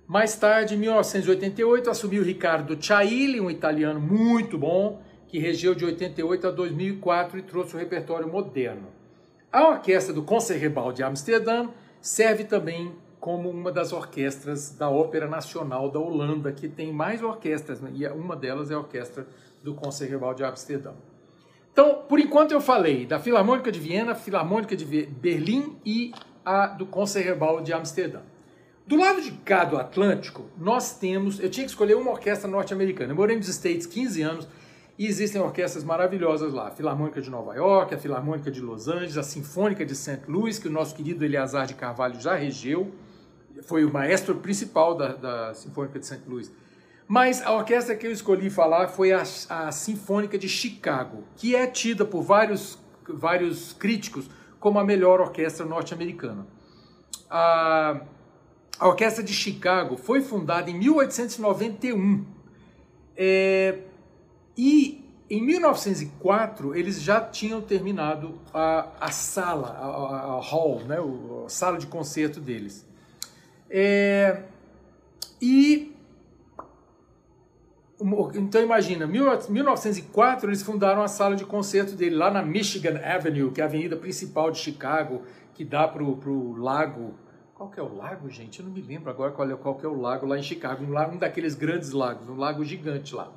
Mais 0.07 0.37
tarde, 0.37 0.75
em 0.75 0.79
1988, 0.79 1.91
assumiu 1.91 2.23
Ricardo 2.23 2.77
Chailly, 2.81 3.41
um 3.41 3.51
italiano 3.51 4.01
muito 4.01 4.57
bom, 4.59 5.01
que 5.33 5.39
regeu 5.39 5.75
de 5.75 5.83
88 5.83 6.47
a 6.47 6.51
2004 6.51 7.39
e 7.39 7.43
trouxe 7.43 7.75
o 7.75 7.79
repertório 7.79 8.29
moderno. 8.29 8.89
A 9.51 9.67
orquestra 9.67 10.13
do 10.13 10.23
Concertgebouw 10.23 10.93
de 10.93 11.03
Amsterdã 11.03 11.71
serve 12.03 12.45
também 12.45 12.93
como 13.19 13.49
uma 13.49 13.73
das 13.73 13.95
orquestras 13.95 14.77
da 14.77 14.91
Ópera 14.91 15.27
Nacional 15.27 15.91
da 15.91 15.99
Holanda, 15.99 16.53
que 16.53 16.69
tem 16.69 16.93
mais 16.93 17.23
orquestras, 17.23 17.81
né? 17.81 17.91
e 17.95 18.07
uma 18.09 18.37
delas 18.37 18.71
é 18.71 18.75
a 18.75 18.79
orquestra 18.79 19.27
do 19.63 19.75
Concertgebouw 19.75 20.35
de 20.35 20.45
Amsterdã. 20.45 20.93
Então, 21.73 22.03
por 22.07 22.21
enquanto 22.21 22.53
eu 22.53 22.61
falei 22.61 23.07
da 23.07 23.19
Filarmônica 23.19 23.73
de 23.73 23.81
Viena, 23.81 24.15
Filarmônica 24.15 24.77
de 24.77 24.85
Berlim 24.85 25.79
e 25.83 26.13
a 26.45 26.67
do 26.67 26.85
Concertgebouw 26.85 27.63
de 27.63 27.73
Amsterdã. 27.73 28.21
Do 28.87 28.97
lado 28.97 29.23
de 29.23 29.31
cá 29.31 29.65
do 29.65 29.79
Atlântico, 29.79 30.45
nós 30.59 30.99
temos, 30.99 31.41
eu 31.41 31.49
tinha 31.49 31.65
que 31.65 31.71
escolher 31.71 31.95
uma 31.95 32.11
orquestra 32.11 32.51
norte-americana. 32.51 33.13
Eu 33.13 33.17
morei 33.17 33.35
nos 33.35 33.49
States 33.49 33.87
15 33.87 34.21
anos 34.21 34.49
e 34.99 35.07
existem 35.07 35.41
orquestras 35.41 35.85
maravilhosas 35.85 36.53
lá. 36.53 36.69
A 36.69 36.71
Filarmônica 36.71 37.21
de 37.21 37.31
Nova 37.31 37.55
York, 37.55 37.95
a 37.95 37.99
Filarmônica 37.99 38.51
de 38.51 38.61
Los 38.61 38.89
Angeles, 38.89 39.17
a 39.17 39.23
Sinfônica 39.23 39.85
de 39.85 39.95
St. 39.95 40.23
Louis, 40.29 40.59
que 40.59 40.69
o 40.69 40.71
nosso 40.71 40.95
querido 40.95 41.25
Eleazar 41.25 41.67
de 41.67 41.75
Carvalho 41.75 42.21
já 42.21 42.35
regeu 42.35 42.93
foi 43.63 43.85
o 43.85 43.93
maestro 43.93 44.35
principal 44.37 44.95
da, 44.95 45.09
da 45.15 45.55
Sinfônica 45.55 45.99
de 45.99 46.07
St. 46.07 46.23
Louis. 46.27 46.53
Mas 47.07 47.43
a 47.43 47.53
orquestra 47.53 47.95
que 47.95 48.07
eu 48.07 48.13
escolhi 48.13 48.49
falar 48.49 48.89
foi 48.89 49.13
a, 49.13 49.23
a 49.49 49.73
Sinfônica 49.73 50.39
de 50.39 50.49
Chicago, 50.49 51.25
que 51.37 51.55
é 51.55 51.67
tida 51.67 52.05
por 52.05 52.23
vários, 52.23 52.79
vários 53.07 53.73
críticos 53.73 54.29
como 54.59 54.79
a 54.79 54.85
melhor 54.85 55.21
orquestra 55.21 55.67
norte-americana. 55.67 56.47
A, 57.29 58.01
a 58.79 58.89
Orquestra 58.89 59.23
de 59.23 59.33
Chicago 59.33 59.97
foi 59.97 60.21
fundada 60.21 60.71
em 60.71 60.79
1891 60.79 62.25
é, 63.17 63.79
e 64.57 65.05
em 65.31 65.41
1904 65.43 66.75
eles 66.75 67.01
já 67.01 67.21
tinham 67.21 67.61
terminado 67.61 68.39
a, 68.53 68.89
a 69.01 69.11
sala, 69.11 69.69
a, 69.69 70.37
a, 70.37 70.41
hall, 70.41 70.81
né, 70.81 70.99
a 71.45 71.49
sala 71.49 71.79
de 71.79 71.87
concerto 71.87 72.41
deles. 72.41 72.87
É, 73.71 74.43
e 75.41 75.93
então 78.35 78.61
imagina, 78.61 79.07
1904 79.07 80.51
eles 80.51 80.63
fundaram 80.63 81.03
a 81.03 81.09
sala 81.09 81.37
de 81.37 81.45
concerto 81.45 81.95
dele 81.95 82.17
lá 82.17 82.31
na 82.31 82.43
Michigan 82.43 83.01
Avenue, 83.03 83.53
que 83.53 83.61
é 83.61 83.65
a 83.65 83.67
avenida 83.67 83.97
principal 83.97 84.51
de 84.51 84.59
Chicago, 84.59 85.23
que 85.55 85.65
dá 85.65 85.87
para 85.87 86.03
o 86.03 86.57
lago. 86.57 87.15
Qual 87.55 87.71
que 87.71 87.79
é 87.79 87.83
o 87.83 87.95
lago, 87.95 88.29
gente? 88.29 88.59
Eu 88.59 88.67
não 88.67 88.73
me 88.73 88.83
lembro 88.83 89.09
agora 89.09 89.31
qual 89.31 89.49
é, 89.49 89.55
qual 89.55 89.77
que 89.77 89.87
é 89.87 89.89
o 89.89 90.01
lago 90.01 90.27
lá 90.27 90.37
em 90.37 90.43
Chicago. 90.43 90.85
Um, 90.85 90.91
lago, 90.91 91.15
um 91.15 91.19
daqueles 91.19 91.55
grandes 91.55 91.93
lagos, 91.93 92.29
um 92.29 92.37
lago 92.37 92.65
gigante 92.65 93.15
lá. 93.15 93.31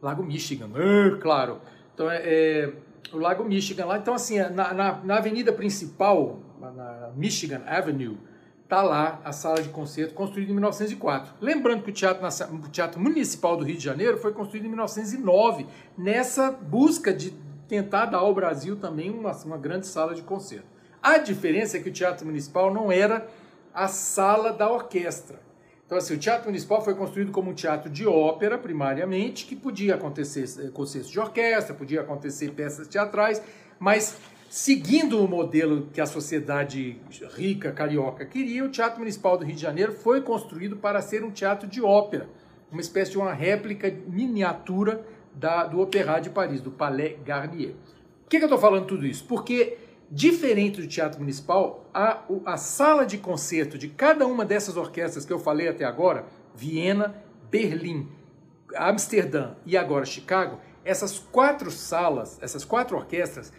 Lago 0.00 0.22
Michigan, 0.22 0.68
uh, 0.68 1.18
claro. 1.18 1.60
Então 1.94 2.10
é, 2.10 2.20
é, 2.24 2.72
o 3.12 3.18
Lago 3.18 3.44
Michigan 3.44 3.86
lá. 3.86 3.98
Então 3.98 4.14
assim, 4.14 4.38
na, 4.38 4.72
na, 4.72 5.00
na 5.02 5.16
avenida 5.16 5.52
principal, 5.52 6.38
na 6.60 7.10
Michigan 7.16 7.62
Avenue, 7.66 8.18
está 8.66 8.82
lá 8.82 9.20
a 9.24 9.32
sala 9.32 9.62
de 9.62 9.68
concerto 9.68 10.14
construída 10.14 10.50
em 10.50 10.54
1904. 10.54 11.34
Lembrando 11.40 11.82
que 11.82 11.90
o 11.90 11.92
teatro, 11.92 12.26
o 12.52 12.68
teatro 12.68 13.00
Municipal 13.00 13.56
do 13.56 13.64
Rio 13.64 13.76
de 13.76 13.84
Janeiro 13.84 14.18
foi 14.18 14.32
construído 14.32 14.66
em 14.66 14.68
1909, 14.68 15.66
nessa 15.96 16.50
busca 16.50 17.12
de 17.12 17.32
tentar 17.68 18.06
dar 18.06 18.18
ao 18.18 18.34
Brasil 18.34 18.76
também 18.76 19.10
uma, 19.10 19.32
uma 19.44 19.56
grande 19.56 19.86
sala 19.86 20.14
de 20.14 20.22
concerto. 20.22 20.66
A 21.02 21.18
diferença 21.18 21.76
é 21.76 21.80
que 21.80 21.88
o 21.88 21.92
Teatro 21.92 22.26
Municipal 22.26 22.72
não 22.72 22.90
era 22.90 23.28
a 23.72 23.86
sala 23.86 24.52
da 24.52 24.70
orquestra. 24.70 25.45
Então, 25.86 25.96
assim, 25.96 26.14
o 26.14 26.18
Teatro 26.18 26.46
Municipal 26.46 26.84
foi 26.84 26.96
construído 26.96 27.30
como 27.30 27.52
um 27.52 27.54
teatro 27.54 27.88
de 27.88 28.04
ópera, 28.04 28.58
primariamente, 28.58 29.46
que 29.46 29.54
podia 29.54 29.94
acontecer 29.94 30.44
eh, 30.58 30.68
concertos 30.70 31.10
de 31.10 31.20
orquestra, 31.20 31.74
podia 31.74 32.00
acontecer 32.00 32.50
peças 32.50 32.88
teatrais, 32.88 33.40
mas 33.78 34.18
seguindo 34.50 35.24
o 35.24 35.28
modelo 35.28 35.88
que 35.92 36.00
a 36.00 36.06
sociedade 36.06 37.00
rica 37.36 37.70
carioca 37.70 38.26
queria, 38.26 38.64
o 38.64 38.68
Teatro 38.68 38.98
Municipal 38.98 39.38
do 39.38 39.44
Rio 39.44 39.54
de 39.54 39.62
Janeiro 39.62 39.92
foi 39.92 40.20
construído 40.22 40.76
para 40.76 41.00
ser 41.00 41.22
um 41.22 41.30
teatro 41.30 41.68
de 41.68 41.80
ópera, 41.80 42.28
uma 42.72 42.80
espécie 42.80 43.12
de 43.12 43.18
uma 43.18 43.32
réplica 43.32 43.88
miniatura 44.08 45.06
da, 45.32 45.66
do 45.66 45.80
Opéra 45.80 46.18
de 46.18 46.30
Paris, 46.30 46.60
do 46.60 46.72
Palais 46.72 47.16
Garnier. 47.24 47.74
Por 48.24 48.30
que, 48.30 48.38
que 48.38 48.44
eu 48.44 48.48
estou 48.48 48.58
falando 48.58 48.86
tudo 48.86 49.06
isso? 49.06 49.24
Porque, 49.24 49.78
diferente 50.10 50.80
do 50.80 50.86
Teatro 50.86 51.20
Municipal, 51.20 51.88
a, 51.92 52.22
a 52.44 52.56
sala 52.56 53.04
de 53.04 53.18
concerto 53.18 53.76
de 53.76 53.88
cada 53.88 54.26
uma 54.26 54.44
dessas 54.44 54.76
orquestras 54.76 55.24
que 55.24 55.32
eu 55.32 55.38
falei 55.38 55.68
até 55.68 55.84
agora, 55.84 56.24
Viena, 56.54 57.14
Berlim, 57.50 58.08
Amsterdã 58.74 59.54
e 59.64 59.76
agora 59.76 60.04
Chicago, 60.04 60.58
essas 60.84 61.18
quatro 61.18 61.70
salas, 61.70 62.38
essas 62.40 62.64
quatro 62.64 62.96
orquestras, 62.96 63.52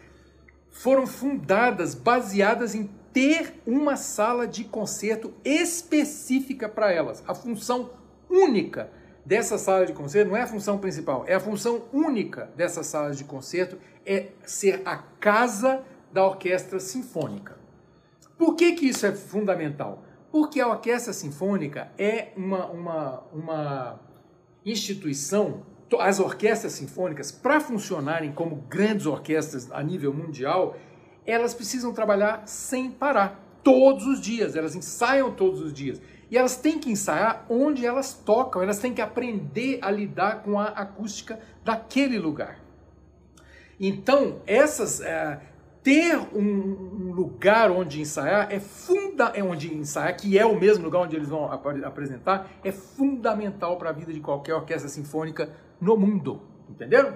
foram 0.69 1.07
fundadas 1.07 1.95
baseadas 1.95 2.75
em 2.75 2.89
ter 3.11 3.61
uma 3.65 3.95
sala 3.95 4.47
de 4.47 4.63
concerto 4.63 5.33
específica 5.43 6.69
para 6.69 6.91
elas. 6.91 7.23
A 7.27 7.33
função 7.33 7.89
única 8.29 8.89
dessa 9.25 9.57
sala 9.57 9.85
de 9.85 9.93
concerto 9.93 10.29
não 10.29 10.37
é 10.37 10.43
a 10.43 10.47
função 10.47 10.77
principal, 10.77 11.25
é 11.27 11.33
a 11.33 11.39
função 11.39 11.83
única 11.91 12.49
dessa 12.55 12.83
sala 12.83 13.11
de 13.11 13.23
concerto 13.23 13.77
é 14.05 14.27
ser 14.45 14.81
a 14.85 14.97
casa 14.97 15.83
da 16.17 16.25
orquestra 16.25 16.79
sinfônica. 16.79 17.55
Por 18.39 18.55
que, 18.55 18.73
que 18.73 18.87
isso 18.87 19.05
é 19.05 19.11
fundamental? 19.11 20.03
Porque 20.31 20.59
a 20.59 20.67
orquestra 20.67 21.13
sinfônica 21.13 21.91
é 21.95 22.29
uma, 22.35 22.65
uma, 22.65 23.23
uma 23.31 23.99
instituição, 24.65 25.61
as 25.99 26.19
orquestras 26.19 26.73
sinfônicas, 26.73 27.31
para 27.31 27.59
funcionarem 27.59 28.31
como 28.31 28.55
grandes 28.67 29.05
orquestras 29.05 29.71
a 29.71 29.83
nível 29.83 30.11
mundial, 30.11 30.75
elas 31.23 31.53
precisam 31.53 31.93
trabalhar 31.93 32.47
sem 32.47 32.89
parar, 32.89 33.39
todos 33.63 34.07
os 34.07 34.19
dias, 34.19 34.55
elas 34.55 34.75
ensaiam 34.75 35.31
todos 35.31 35.61
os 35.61 35.71
dias. 35.71 36.01
E 36.31 36.37
elas 36.37 36.57
têm 36.57 36.79
que 36.79 36.89
ensaiar 36.89 37.45
onde 37.47 37.85
elas 37.85 38.15
tocam, 38.15 38.63
elas 38.63 38.79
têm 38.79 38.91
que 38.91 39.01
aprender 39.01 39.77
a 39.83 39.91
lidar 39.91 40.41
com 40.41 40.59
a 40.59 40.65
acústica 40.69 41.39
daquele 41.63 42.17
lugar. 42.17 42.59
Então, 43.79 44.41
essas 44.47 44.99
é, 44.99 45.39
ter 45.83 46.17
um, 46.17 46.41
um, 46.41 47.11
lugar 47.13 47.71
onde 47.71 48.01
ensaiar 48.01 48.51
é 48.51 48.59
funda 48.59 49.31
é 49.33 49.43
onde 49.43 49.73
ensaiar, 49.73 50.15
que 50.17 50.37
é 50.37 50.45
o 50.45 50.59
mesmo 50.59 50.83
lugar 50.83 51.01
onde 51.01 51.15
eles 51.15 51.29
vão 51.29 51.51
ap 51.51 51.65
apresentar, 51.83 52.49
é 52.63 52.71
fundamental 52.71 53.77
para 53.77 53.89
a 53.89 53.93
vida 53.93 54.11
de 54.11 54.19
qualquer 54.19 54.53
orquestra 54.53 54.89
sinfônica 54.89 55.49
no 55.79 55.95
mundo. 55.95 56.41
Entenderam? 56.69 57.15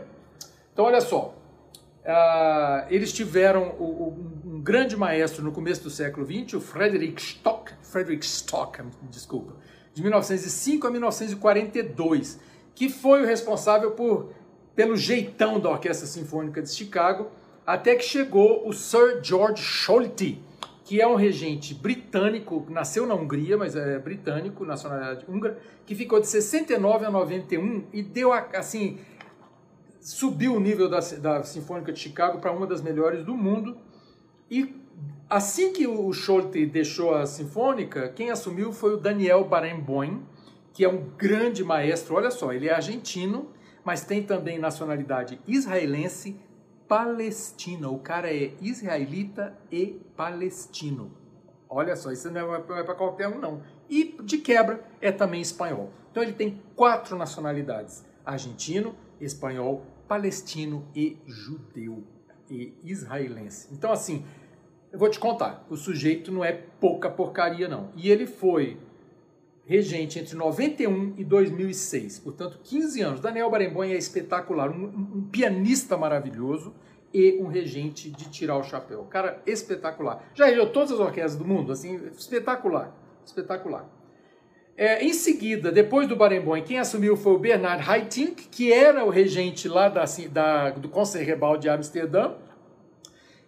Então, 0.72 0.86
olha 0.86 1.02
só. 1.02 1.36
Uh, 2.02 2.88
eles 2.90 3.14
tiveram 3.14 3.76
o, 3.78 3.84
o, 3.84 4.54
um 4.56 4.62
grande 4.62 4.98
maestro 4.98 5.44
no 5.44 5.52
começo 5.52 5.84
do 5.84 5.90
século 5.92 6.26
XX, 6.26 6.56
o 6.56 6.62
Frederick 6.62 7.22
Stock, 7.22 7.72
Frederick 7.84 8.26
Stock, 8.26 8.82
desculpa, 9.04 9.54
de 9.94 10.02
1905 10.02 10.88
a 10.88 10.92
1942, 10.92 12.40
que 12.74 12.90
foi 12.90 13.22
o 13.22 13.26
responsável 13.26 13.92
por, 13.92 14.32
pelo 14.76 14.96
jeitão 14.96 15.60
da 15.60 15.70
Orquestra 15.70 16.08
Sinfônica 16.08 16.62
de 16.62 16.70
Chicago, 16.72 17.30
até 17.66 17.96
que 17.96 18.04
chegou 18.04 18.68
o 18.68 18.74
Sir 18.74 19.20
George 19.24 19.62
Scholti, 19.62 20.42
que 20.84 21.00
é 21.00 21.08
um 21.08 21.16
regente 21.16 21.74
britânico, 21.74 22.66
nasceu 22.70 23.06
na 23.06 23.16
Hungria, 23.16 23.58
mas 23.58 23.76
é 23.76 23.98
britânico, 23.98 24.66
nacionalidade 24.66 25.26
húngara, 25.28 25.58
que 25.86 25.96
ficou 25.96 26.20
de 26.20 26.28
69 26.28 27.06
a 27.06 27.12
91 27.12 27.86
e 27.94 28.02
deu 28.02 28.34
assim 28.34 29.00
subiu 30.02 30.56
o 30.56 30.60
nível 30.60 30.90
da, 30.90 31.00
da 31.00 31.44
Sinfônica 31.44 31.94
de 31.94 32.00
Chicago 32.00 32.40
para 32.40 32.52
uma 32.52 32.66
das 32.66 32.82
melhores 32.82 33.24
do 33.24 33.36
mundo. 33.36 33.78
E 34.50 34.76
assim 35.30 35.72
que 35.72 35.88
o 35.88 36.12
Scholte 36.12 36.66
deixou 36.66 37.14
a 37.14 37.26
Sinfônica, 37.26 38.10
quem 38.10 38.32
assumiu 38.32 38.74
foi 38.74 38.96
o 38.96 38.98
Daniel 38.98 39.46
Barenboim, 39.46 40.26
que 40.74 40.84
é 40.84 40.90
um 40.90 41.06
grande 41.18 41.64
maestro. 41.64 42.16
Olha 42.16 42.32
só, 42.32 42.52
ele 42.52 42.68
é 42.68 42.74
argentino, 42.74 43.52
mas 43.86 44.04
tem 44.04 44.24
também 44.24 44.58
nacionalidade 44.58 45.40
israelense, 45.48 46.36
palestina. 46.92 47.90
O 47.90 48.00
cara 48.00 48.30
é 48.30 48.54
israelita 48.60 49.58
e 49.72 50.02
palestino. 50.18 51.14
Olha 51.70 51.96
só, 51.96 52.12
isso 52.12 52.30
não 52.30 52.54
é 52.54 52.60
para 52.84 52.96
qualquer 52.96 53.30
um, 53.30 53.40
não. 53.40 53.62
E, 53.90 54.18
de 54.22 54.40
quebra, 54.40 54.84
é 55.00 55.10
também 55.10 55.40
espanhol. 55.40 55.90
Então, 56.12 56.22
ele 56.22 56.34
tem 56.34 56.62
quatro 56.76 57.16
nacionalidades: 57.16 58.04
argentino, 58.26 58.94
espanhol, 59.22 59.86
palestino 60.06 60.86
e 60.94 61.18
judeu 61.26 62.04
e 62.50 62.74
israelense. 62.84 63.70
Então, 63.72 63.94
assim, 63.94 64.26
eu 64.92 65.00
vou 65.00 65.10
te 65.10 65.18
contar, 65.18 65.66
o 65.70 65.78
sujeito 65.78 66.30
não 66.30 66.44
é 66.44 66.52
pouca 66.52 67.10
porcaria, 67.10 67.70
não. 67.70 67.90
E 67.96 68.12
ele 68.12 68.28
foi 68.28 68.78
regente 69.66 70.20
entre 70.20 70.36
91 70.36 71.16
e 71.18 71.24
2006, 71.24 72.20
portanto, 72.20 72.60
15 72.64 73.02
anos. 73.02 73.20
Daniel 73.22 73.50
Barenboim 73.50 73.92
é 73.92 73.98
espetacular, 73.98 74.70
um, 74.70 74.86
um, 74.86 75.28
pianista 75.32 75.98
maravilhoso 75.98 76.74
e 77.14 77.38
um 77.42 77.48
regente 77.48 78.10
de 78.10 78.30
tirar 78.30 78.58
o 78.58 78.64
chapéu. 78.64 79.04
Cara, 79.04 79.42
espetacular. 79.46 80.24
Já 80.34 80.46
regeu 80.46 80.72
todas 80.72 80.92
as 80.92 81.00
orquestras 81.00 81.36
do 81.36 81.46
mundo, 81.46 81.72
assim, 81.72 82.00
espetacular, 82.18 82.96
espetacular. 83.26 83.90
É, 84.78 85.04
em 85.04 85.14
seguida, 85.14 85.72
depois 85.72 86.08
do 86.08 86.16
Barenboim, 86.16 86.64
quem 86.64 86.80
assumiu 86.80 87.16
foi 87.16 87.34
o 87.34 87.38
Bernard 87.38 87.88
Haitink, 87.88 88.48
que 88.48 88.74
era 88.74 89.06
o 89.06 89.10
regente 89.10 89.68
lá 89.68 89.90
da, 89.90 90.06
da, 90.32 90.70
do 90.72 90.90
Concertgebouw 90.90 91.58
de 91.58 91.70
Amsterdã. 91.70 92.34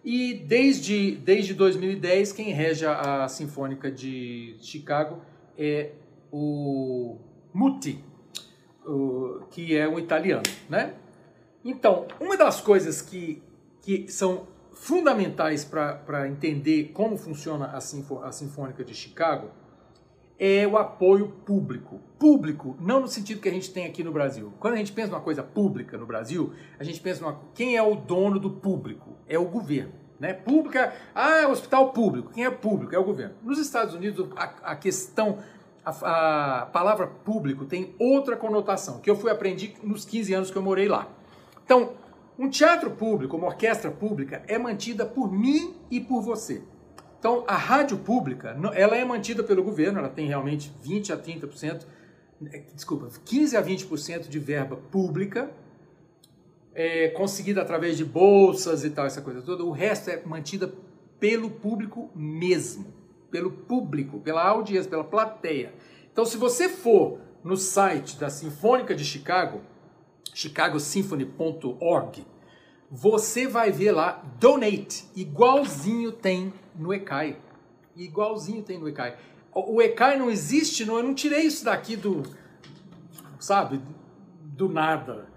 E 0.04 0.34
desde, 0.34 1.12
desde 1.16 1.54
2010, 1.54 2.32
quem 2.32 2.52
rege 2.52 2.86
a 2.86 3.26
Sinfônica 3.26 3.90
de 3.90 4.54
Chicago 4.60 5.22
é 5.58 5.92
o 6.36 7.16
Muti, 7.52 8.04
o, 8.84 9.42
que 9.52 9.76
é 9.76 9.88
um 9.88 10.00
italiano, 10.00 10.42
né? 10.68 10.94
Então, 11.64 12.08
uma 12.20 12.36
das 12.36 12.60
coisas 12.60 13.00
que, 13.00 13.40
que 13.80 14.10
são 14.10 14.48
fundamentais 14.72 15.64
para 15.64 16.28
entender 16.28 16.90
como 16.92 17.16
funciona 17.16 17.66
a, 17.66 17.80
Sinfo, 17.80 18.18
a 18.18 18.32
Sinfônica 18.32 18.84
de 18.84 18.92
Chicago 18.96 19.50
é 20.36 20.66
o 20.66 20.76
apoio 20.76 21.28
público. 21.46 22.00
Público, 22.18 22.76
não 22.80 22.98
no 22.98 23.06
sentido 23.06 23.40
que 23.40 23.48
a 23.48 23.52
gente 23.52 23.72
tem 23.72 23.86
aqui 23.86 24.02
no 24.02 24.10
Brasil. 24.10 24.52
Quando 24.58 24.74
a 24.74 24.76
gente 24.76 24.90
pensa 24.90 25.12
numa 25.12 25.20
coisa 25.20 25.42
pública 25.44 25.96
no 25.96 26.04
Brasil, 26.04 26.52
a 26.80 26.82
gente 26.82 27.00
pensa 27.00 27.22
numa. 27.22 27.40
Quem 27.54 27.76
é 27.76 27.82
o 27.82 27.94
dono 27.94 28.40
do 28.40 28.50
público? 28.50 29.16
É 29.28 29.38
o 29.38 29.44
governo. 29.44 29.92
Né? 30.18 30.32
Pública, 30.32 30.92
ah, 31.14 31.36
é 31.36 31.46
hospital 31.46 31.92
público. 31.92 32.32
Quem 32.32 32.44
é 32.44 32.50
público? 32.50 32.92
É 32.92 32.98
o 32.98 33.04
governo. 33.04 33.36
Nos 33.40 33.58
Estados 33.58 33.94
Unidos, 33.94 34.28
a, 34.34 34.72
a 34.72 34.76
questão, 34.76 35.38
a, 35.84 36.62
a, 36.62 36.66
palavra 36.66 37.06
público 37.06 37.64
tem 37.64 37.94
outra 37.98 38.36
conotação, 38.36 39.00
que 39.00 39.10
eu 39.10 39.16
fui 39.16 39.30
aprendi 39.30 39.74
nos 39.82 40.04
15 40.04 40.34
anos 40.34 40.50
que 40.50 40.56
eu 40.56 40.62
morei 40.62 40.88
lá. 40.88 41.08
Então, 41.64 41.92
um 42.38 42.48
teatro 42.48 42.90
público, 42.90 43.36
uma 43.36 43.46
orquestra 43.46 43.90
pública, 43.90 44.42
é 44.46 44.58
mantida 44.58 45.04
por 45.06 45.30
mim 45.30 45.74
e 45.90 46.00
por 46.00 46.20
você. 46.20 46.62
Então, 47.18 47.44
a 47.46 47.56
rádio 47.56 47.96
pública, 47.98 48.56
ela 48.74 48.96
é 48.96 49.04
mantida 49.04 49.42
pelo 49.42 49.62
governo, 49.62 49.98
ela 49.98 50.08
tem 50.08 50.26
realmente 50.26 50.70
20 50.82 51.12
a 51.12 51.16
30%, 51.16 51.86
né, 52.40 52.64
desculpa, 52.74 53.08
15 53.24 53.56
a 53.56 53.62
20% 53.62 54.28
de 54.28 54.38
verba 54.38 54.76
pública, 54.76 55.50
é, 56.74 57.08
conseguida 57.08 57.62
através 57.62 57.96
de 57.96 58.04
bolsas 58.04 58.84
e 58.84 58.90
tal, 58.90 59.06
essa 59.06 59.22
coisa 59.22 59.40
toda. 59.40 59.64
O 59.64 59.70
resto 59.70 60.10
é 60.10 60.20
mantida 60.24 60.72
pelo 61.20 61.48
público 61.48 62.10
mesmo, 62.14 62.92
pelo 63.34 63.50
público, 63.50 64.20
pela 64.20 64.46
audiência, 64.46 64.88
pela 64.88 65.02
plateia. 65.02 65.74
Então, 66.12 66.24
se 66.24 66.36
você 66.36 66.68
for 66.68 67.18
no 67.42 67.56
site 67.56 68.16
da 68.16 68.30
Sinfônica 68.30 68.94
de 68.94 69.04
Chicago, 69.04 69.60
chicagosymphony.org, 70.32 72.24
você 72.88 73.48
vai 73.48 73.72
ver 73.72 73.90
lá 73.90 74.22
donate, 74.38 75.10
igualzinho 75.16 76.12
tem 76.12 76.54
no 76.76 76.94
ECAI. 76.94 77.36
Igualzinho 77.96 78.62
tem 78.62 78.78
no 78.78 78.88
ECAI. 78.88 79.16
O 79.52 79.82
ECAI 79.82 80.16
não 80.16 80.30
existe, 80.30 80.84
não, 80.84 80.98
eu 80.98 81.02
não 81.02 81.12
tirei 81.12 81.40
isso 81.40 81.64
daqui 81.64 81.96
do, 81.96 82.22
sabe, 83.40 83.80
do 84.44 84.68
nada. 84.68 85.28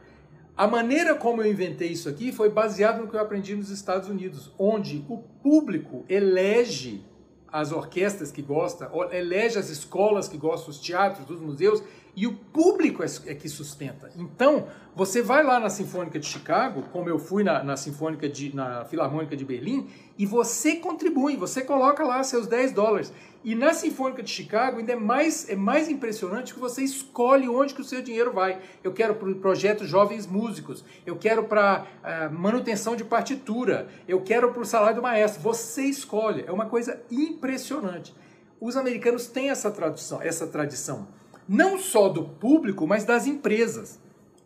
A 0.55 0.67
maneira 0.67 1.15
como 1.15 1.41
eu 1.41 1.49
inventei 1.51 1.93
isso 1.93 2.07
aqui 2.07 2.31
foi 2.31 2.51
baseado 2.51 3.01
no 3.01 3.07
que 3.07 3.15
eu 3.15 3.21
aprendi 3.21 3.55
nos 3.55 3.71
Estados 3.71 4.07
Unidos, 4.07 4.53
onde 4.59 5.03
o 5.09 5.17
público 5.17 6.05
elege 6.07 7.03
as 7.51 7.71
orquestras 7.71 8.31
que 8.31 8.41
gosta, 8.41 8.91
elege 9.11 9.57
as 9.57 9.69
escolas 9.69 10.27
que 10.27 10.37
gostam, 10.37 10.69
os 10.69 10.79
teatros, 10.79 11.29
os 11.29 11.41
museus, 11.41 11.81
e 12.17 12.25
o 12.25 12.33
público 12.33 13.03
é, 13.03 13.05
é, 13.27 13.35
que 13.35 13.47
sustenta. 13.47 14.09
Então, 14.15 14.65
você 14.95 15.21
vai 15.21 15.43
lá 15.43 15.59
na 15.59 15.69
Sinfônica 15.69 16.17
de 16.17 16.25
Chicago, 16.25 16.81
como 16.91 17.07
eu 17.07 17.19
fui 17.19 17.43
na, 17.43 17.63
na 17.63 17.77
Sinfônica 17.77 18.27
de, 18.27 18.55
na 18.55 18.83
Filarmônica 18.85 19.37
de 19.37 19.45
Berlim, 19.45 19.87
E 20.17 20.25
você 20.25 20.77
contribui, 20.77 21.37
você 21.37 21.61
coloca 21.61 22.03
lá 22.03 22.23
seus 22.23 22.47
10 22.47 22.71
dólares. 22.71 23.13
E 23.43 23.53
na 23.53 23.71
Sinfônica 23.71 24.23
de 24.23 24.31
Chicago 24.31 24.79
ainda 24.79 24.93
é 24.93 24.95
mais, 24.95 25.47
é 25.47 25.55
mais 25.55 25.87
impressionante 25.89 26.55
que 26.55 26.59
você 26.59 26.81
escolhe 26.81 27.47
onde 27.47 27.75
que 27.75 27.81
o 27.81 27.83
seu 27.83 28.01
dinheiro 28.01 28.33
vai. 28.33 28.59
Eu 28.83 28.93
quero 28.93 29.13
para 29.13 29.29
o 29.29 29.35
projeto 29.35 29.85
Jovens 29.85 30.25
Músicos, 30.25 30.83
eu 31.05 31.17
quero 31.17 31.43
para 31.43 31.85
uh, 32.01 32.33
manutenção 32.33 32.95
de 32.95 33.03
partitura, 33.03 33.87
eu 34.07 34.21
quero 34.21 34.51
para 34.51 34.63
o 34.63 34.65
salário 34.65 34.95
do 34.95 35.03
maestro. 35.03 35.39
Você 35.43 35.83
escolhe. 35.83 36.43
É 36.47 36.51
uma 36.51 36.65
coisa 36.65 36.99
impressionante. 37.11 38.11
Os 38.59 38.75
americanos 38.75 39.27
têm 39.27 39.51
essa 39.51 39.69
tradução, 39.69 40.19
essa 40.19 40.47
tradição, 40.47 41.07
não 41.47 41.77
só 41.77 42.09
do 42.09 42.23
público, 42.23 42.85
mas 42.85 43.05
das 43.05 43.27
empresas. 43.27 43.99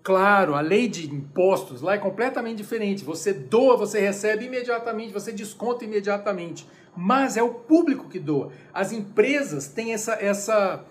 Claro, 0.03 0.55
a 0.55 0.61
lei 0.61 0.87
de 0.87 1.13
impostos 1.13 1.81
lá 1.81 1.93
é 1.93 1.97
completamente 1.97 2.57
diferente. 2.57 3.03
Você 3.03 3.33
doa, 3.33 3.77
você 3.77 3.99
recebe 3.99 4.45
imediatamente, 4.45 5.13
você 5.13 5.31
desconta 5.31 5.85
imediatamente. 5.85 6.67
Mas 6.95 7.37
é 7.37 7.43
o 7.43 7.53
público 7.53 8.09
que 8.09 8.19
doa. 8.19 8.51
As 8.73 8.91
empresas 8.91 9.67
têm 9.67 9.93
essa, 9.93 10.13
essa 10.13 10.83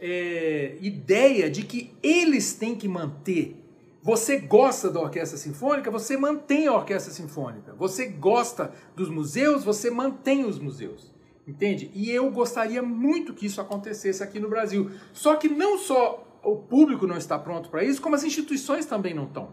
é, 0.00 0.76
ideia 0.80 1.50
de 1.50 1.62
que 1.62 1.92
eles 2.02 2.54
têm 2.54 2.74
que 2.74 2.86
manter. 2.86 3.56
Você 4.02 4.38
gosta 4.38 4.90
da 4.90 5.00
orquestra 5.00 5.38
sinfônica, 5.38 5.90
você 5.90 6.16
mantém 6.16 6.66
a 6.66 6.72
orquestra 6.72 7.12
sinfônica. 7.12 7.74
Você 7.78 8.06
gosta 8.06 8.72
dos 8.96 9.10
museus, 9.10 9.62
você 9.62 9.90
mantém 9.90 10.44
os 10.44 10.58
museus. 10.58 11.12
Entende? 11.50 11.90
E 11.92 12.08
eu 12.10 12.30
gostaria 12.30 12.80
muito 12.80 13.34
que 13.34 13.46
isso 13.46 13.60
acontecesse 13.60 14.22
aqui 14.22 14.38
no 14.38 14.48
Brasil. 14.48 14.88
Só 15.12 15.34
que 15.34 15.48
não 15.48 15.78
só 15.78 16.24
o 16.44 16.56
público 16.56 17.08
não 17.08 17.16
está 17.16 17.36
pronto 17.36 17.68
para 17.68 17.82
isso, 17.82 18.00
como 18.00 18.14
as 18.14 18.22
instituições 18.22 18.86
também 18.86 19.12
não 19.12 19.24
estão. 19.24 19.48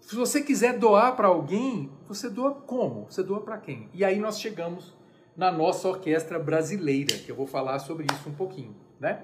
Se 0.00 0.14
você 0.14 0.42
quiser 0.42 0.78
doar 0.78 1.16
para 1.16 1.28
alguém, 1.28 1.90
você 2.06 2.28
doa 2.28 2.52
como? 2.52 3.06
Você 3.08 3.22
doa 3.22 3.40
para 3.40 3.56
quem? 3.56 3.88
E 3.94 4.04
aí 4.04 4.18
nós 4.18 4.38
chegamos 4.38 4.94
na 5.34 5.50
nossa 5.50 5.88
orquestra 5.88 6.38
brasileira, 6.38 7.16
que 7.16 7.32
eu 7.32 7.36
vou 7.36 7.46
falar 7.46 7.78
sobre 7.78 8.04
isso 8.12 8.28
um 8.28 8.34
pouquinho, 8.34 8.76
né? 9.00 9.22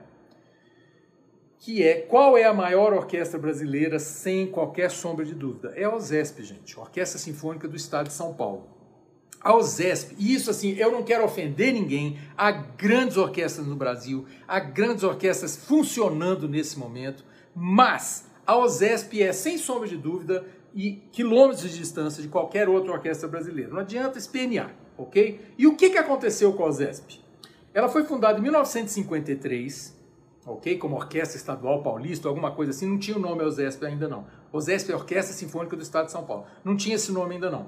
Que 1.59 1.83
é 1.83 2.01
qual 2.01 2.39
é 2.39 2.45
a 2.45 2.55
maior 2.55 2.95
orquestra 2.95 3.39
brasileira 3.39 3.99
sem 3.99 4.47
qualquer 4.47 4.91
sombra 4.91 5.25
de 5.25 5.35
dúvida? 5.35 5.75
É 5.77 5.85
a 5.85 5.95
OSESP, 5.95 6.45
gente, 6.45 6.79
Orquestra 6.79 7.19
Sinfônica 7.19 7.69
do 7.69 7.77
Estado 7.77 8.07
de 8.07 8.15
São 8.15 8.33
Paulo. 8.33 8.78
A 9.41 9.55
OSESP, 9.55 10.17
e 10.19 10.35
isso 10.35 10.51
assim, 10.51 10.73
eu 10.73 10.91
não 10.91 11.03
quero 11.03 11.25
ofender 11.25 11.73
ninguém, 11.73 12.19
há 12.37 12.51
grandes 12.51 13.17
orquestras 13.17 13.67
no 13.67 13.77
Brasil, 13.77 14.27
há 14.47 14.59
grandes 14.59 15.05
orquestras 15.05 15.57
funcionando 15.57 16.49
nesse 16.49 16.79
momento, 16.79 17.25
mas 17.55 18.27
a 18.45 18.57
OSESP 18.57 19.23
é, 19.23 19.33
sem 19.33 19.57
sombra 19.57 19.87
de 19.87 19.97
dúvida, 19.97 20.45
e 20.75 20.93
quilômetros 21.13 21.63
de 21.63 21.77
distância 21.77 22.23
de 22.23 22.29
qualquer 22.29 22.69
outra 22.69 22.93
orquestra 22.93 23.29
brasileira. 23.29 23.73
Não 23.73 23.81
adianta 23.81 24.19
espernear, 24.19 24.75
ok? 24.97 25.41
E 25.57 25.67
o 25.67 25.75
que, 25.77 25.91
que 25.91 25.99
aconteceu 25.99 26.53
com 26.53 26.63
a 26.63 26.69
OSESP? 26.69 27.21
Ela 27.73 27.89
foi 27.89 28.05
fundada 28.05 28.39
em 28.39 28.43
1953, 28.43 29.97
ok? 30.47 30.79
Como 30.79 30.97
Orquestra 30.97 31.37
Estadual 31.37 31.83
Paulista, 31.83 32.29
alguma 32.29 32.51
coisa 32.51 32.71
assim. 32.71 32.87
Não 32.87 32.99
tinha 32.99 33.17
o 33.17 33.21
nome 33.21 33.43
OSESP 33.43 33.87
ainda 33.87 34.09
não. 34.09 34.27
OSESP 34.53 34.93
é 34.93 34.95
Orquestra 34.95 35.35
Sinfônica 35.35 35.77
do 35.77 35.83
Estado 35.83 36.07
de 36.07 36.13
São 36.13 36.25
Paulo. 36.25 36.45
Não 36.65 36.77
tinha 36.77 36.97
esse 36.97 37.13
nome 37.13 37.35
ainda 37.35 37.51
não. 37.51 37.67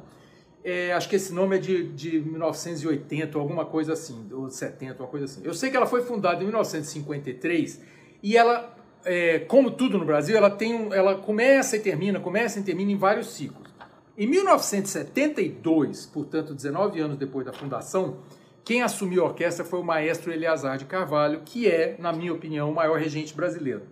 É, 0.62 0.92
acho 0.92 1.08
que 1.08 1.16
esse 1.16 1.32
nome 1.32 1.56
é 1.56 1.58
de, 1.58 1.84
de 1.92 2.20
1980, 2.20 3.38
alguma 3.38 3.64
coisa 3.64 3.94
assim, 3.94 4.28
ou 4.30 4.50
70, 4.50 5.02
uma 5.02 5.08
coisa 5.08 5.24
assim. 5.24 5.40
Eu 5.42 5.54
sei 5.54 5.70
que 5.70 5.76
ela 5.76 5.86
foi 5.86 6.02
fundada 6.02 6.42
em 6.42 6.46
1953 6.46 7.80
e 8.22 8.36
ela, 8.36 8.76
é, 9.04 9.38
como 9.40 9.70
tudo 9.70 9.98
no 9.98 10.04
Brasil, 10.04 10.36
ela, 10.36 10.50
tem 10.50 10.74
um, 10.74 10.92
ela 10.92 11.14
começa 11.14 11.76
e 11.76 11.80
termina, 11.80 12.20
começa 12.20 12.60
e 12.60 12.62
termina 12.62 12.92
em 12.92 12.96
vários 12.96 13.28
ciclos. 13.28 13.70
Em 14.18 14.26
1972, 14.26 16.04
portanto 16.06 16.54
19 16.54 17.00
anos 17.00 17.16
depois 17.16 17.46
da 17.46 17.54
fundação, 17.54 18.18
quem 18.62 18.82
assumiu 18.82 19.24
a 19.24 19.28
orquestra 19.28 19.64
foi 19.64 19.80
o 19.80 19.84
maestro 19.84 20.30
Eleazar 20.30 20.76
de 20.76 20.84
Carvalho, 20.84 21.40
que 21.44 21.66
é, 21.66 21.96
na 21.98 22.12
minha 22.12 22.32
opinião, 22.32 22.70
o 22.70 22.74
maior 22.74 22.98
regente 22.98 23.34
brasileiro. 23.34 23.82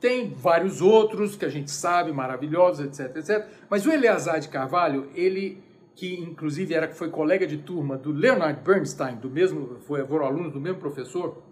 Tem 0.00 0.32
vários 0.32 0.80
outros 0.80 1.34
que 1.34 1.44
a 1.44 1.48
gente 1.48 1.70
sabe, 1.70 2.12
maravilhosos, 2.12 2.86
etc, 2.86 3.16
etc. 3.16 3.46
Mas 3.68 3.84
o 3.84 3.90
Eleazar 3.90 4.38
de 4.38 4.48
Carvalho, 4.48 5.08
ele 5.14 5.62
que 5.94 6.14
inclusive 6.20 6.74
era 6.74 6.92
foi 6.94 7.10
colega 7.10 7.46
de 7.46 7.58
turma 7.58 7.96
do 7.96 8.12
Leonard 8.12 8.60
Bernstein, 8.62 9.16
do 9.16 9.30
mesmo 9.30 9.78
foi 9.86 10.04
foram 10.06 10.26
alunos 10.26 10.52
do 10.52 10.60
mesmo 10.60 10.78
professor 10.78 11.42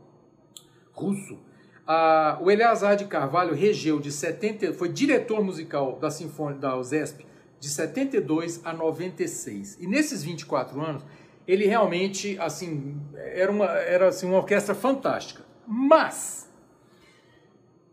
russo. 0.92 1.38
Ah, 1.86 2.38
o 2.40 2.50
Eleazar 2.50 2.96
de 2.96 3.04
Carvalho 3.06 3.54
regeu 3.54 3.98
de 3.98 4.12
70, 4.12 4.72
foi 4.74 4.88
diretor 4.88 5.42
musical 5.42 5.98
da 5.98 6.10
Sinfônica 6.10 6.60
da 6.60 6.76
USESP 6.76 7.26
de 7.58 7.68
72 7.68 8.60
a 8.64 8.72
96. 8.72 9.78
E 9.80 9.86
nesses 9.86 10.22
24 10.22 10.80
anos, 10.80 11.04
ele 11.46 11.66
realmente 11.66 12.38
assim 12.38 12.96
era 13.14 13.50
uma 13.50 13.66
era 13.66 14.08
assim 14.08 14.26
uma 14.26 14.38
orquestra 14.38 14.74
fantástica. 14.74 15.44
Mas 15.66 16.49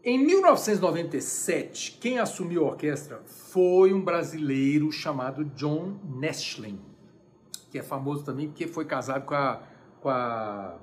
em 0.09 0.17
1997, 0.17 1.97
quem 1.99 2.17
assumiu 2.17 2.63
a 2.63 2.69
orquestra 2.69 3.21
foi 3.25 3.93
um 3.93 4.01
brasileiro 4.01 4.89
chamado 4.89 5.43
John 5.43 5.99
Nestlin, 6.01 6.79
que 7.69 7.77
é 7.77 7.83
famoso 7.83 8.23
também 8.23 8.47
porque 8.47 8.67
foi 8.67 8.85
casado 8.85 9.25
com 9.25 9.35
a, 9.35 9.61
com 9.99 10.07
a 10.07 10.77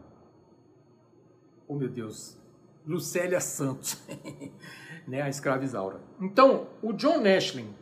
oh 1.66 1.74
meu 1.74 1.88
Deus, 1.88 2.37
Lucélia 2.87 3.40
Santos, 3.40 3.98
né, 5.08 5.22
a 5.22 5.28
escrava 5.30 5.64
Isaura. 5.64 6.02
Então, 6.20 6.68
o 6.82 6.92
John 6.92 7.18
Nestlin 7.20 7.74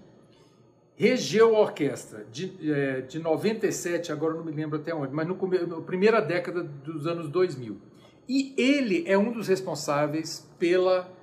regeu 0.94 1.56
a 1.56 1.58
orquestra 1.58 2.24
de, 2.30 2.70
é, 2.70 3.00
de 3.00 3.18
97, 3.18 4.12
agora 4.12 4.34
não 4.34 4.44
me 4.44 4.52
lembro 4.52 4.78
até 4.78 4.94
onde, 4.94 5.12
mas 5.12 5.26
no, 5.26 5.36
na 5.66 5.80
primeira 5.80 6.20
década 6.20 6.62
dos 6.62 7.04
anos 7.04 7.28
2000. 7.28 7.76
E 8.28 8.54
ele 8.56 9.02
é 9.08 9.18
um 9.18 9.32
dos 9.32 9.48
responsáveis 9.48 10.48
pela 10.56 11.20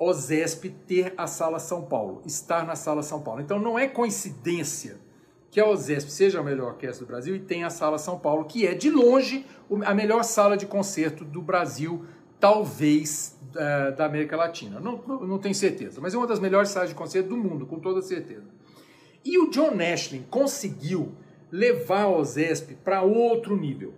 OSESP 0.00 0.70
ter 0.86 1.12
a 1.14 1.26
Sala 1.26 1.58
São 1.58 1.82
Paulo, 1.82 2.22
estar 2.24 2.64
na 2.66 2.74
Sala 2.74 3.02
São 3.02 3.20
Paulo. 3.20 3.42
Então 3.42 3.60
não 3.60 3.78
é 3.78 3.86
coincidência 3.86 4.96
que 5.50 5.60
a 5.60 5.68
OSESP 5.68 6.10
seja 6.10 6.40
a 6.40 6.42
melhor 6.42 6.68
orquestra 6.68 7.04
do 7.04 7.08
Brasil 7.08 7.36
e 7.36 7.38
tenha 7.38 7.66
a 7.66 7.70
Sala 7.70 7.98
São 7.98 8.18
Paulo, 8.18 8.46
que 8.46 8.66
é 8.66 8.74
de 8.74 8.88
longe 8.88 9.44
a 9.84 9.92
melhor 9.92 10.22
sala 10.22 10.56
de 10.56 10.64
concerto 10.64 11.24
do 11.24 11.42
Brasil, 11.42 12.04
talvez 12.38 13.36
uh, 13.50 13.94
da 13.94 14.06
América 14.06 14.36
Latina. 14.36 14.80
Não, 14.80 15.02
não, 15.06 15.26
não 15.26 15.38
tenho 15.38 15.54
certeza, 15.54 16.00
mas 16.00 16.14
é 16.14 16.16
uma 16.16 16.26
das 16.26 16.40
melhores 16.40 16.70
salas 16.70 16.88
de 16.88 16.94
concerto 16.94 17.28
do 17.28 17.36
mundo, 17.36 17.66
com 17.66 17.78
toda 17.78 18.00
certeza. 18.00 18.46
E 19.22 19.38
o 19.38 19.50
John 19.50 19.74
Nashlin 19.74 20.24
conseguiu 20.30 21.12
levar 21.52 22.04
a 22.04 22.08
OSESP 22.08 22.76
para 22.76 23.02
outro 23.02 23.56
nível. 23.56 23.92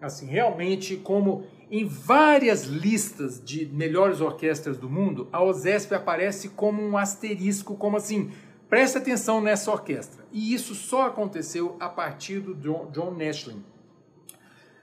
Assim, 0.00 0.26
realmente 0.26 0.96
como 0.96 1.44
em 1.70 1.84
várias 1.84 2.64
listas 2.64 3.42
de 3.44 3.66
melhores 3.66 4.20
orquestras 4.20 4.78
do 4.78 4.88
mundo, 4.88 5.28
a 5.32 5.42
OSESP 5.42 5.94
aparece 5.94 6.50
como 6.50 6.82
um 6.82 6.96
asterisco, 6.96 7.76
como 7.76 7.96
assim, 7.96 8.30
preste 8.68 8.98
atenção 8.98 9.40
nessa 9.40 9.70
orquestra. 9.70 10.24
E 10.32 10.54
isso 10.54 10.74
só 10.74 11.06
aconteceu 11.06 11.76
a 11.80 11.88
partir 11.88 12.40
do 12.40 12.54
John, 12.54 13.14
Nashlin. 13.16 13.64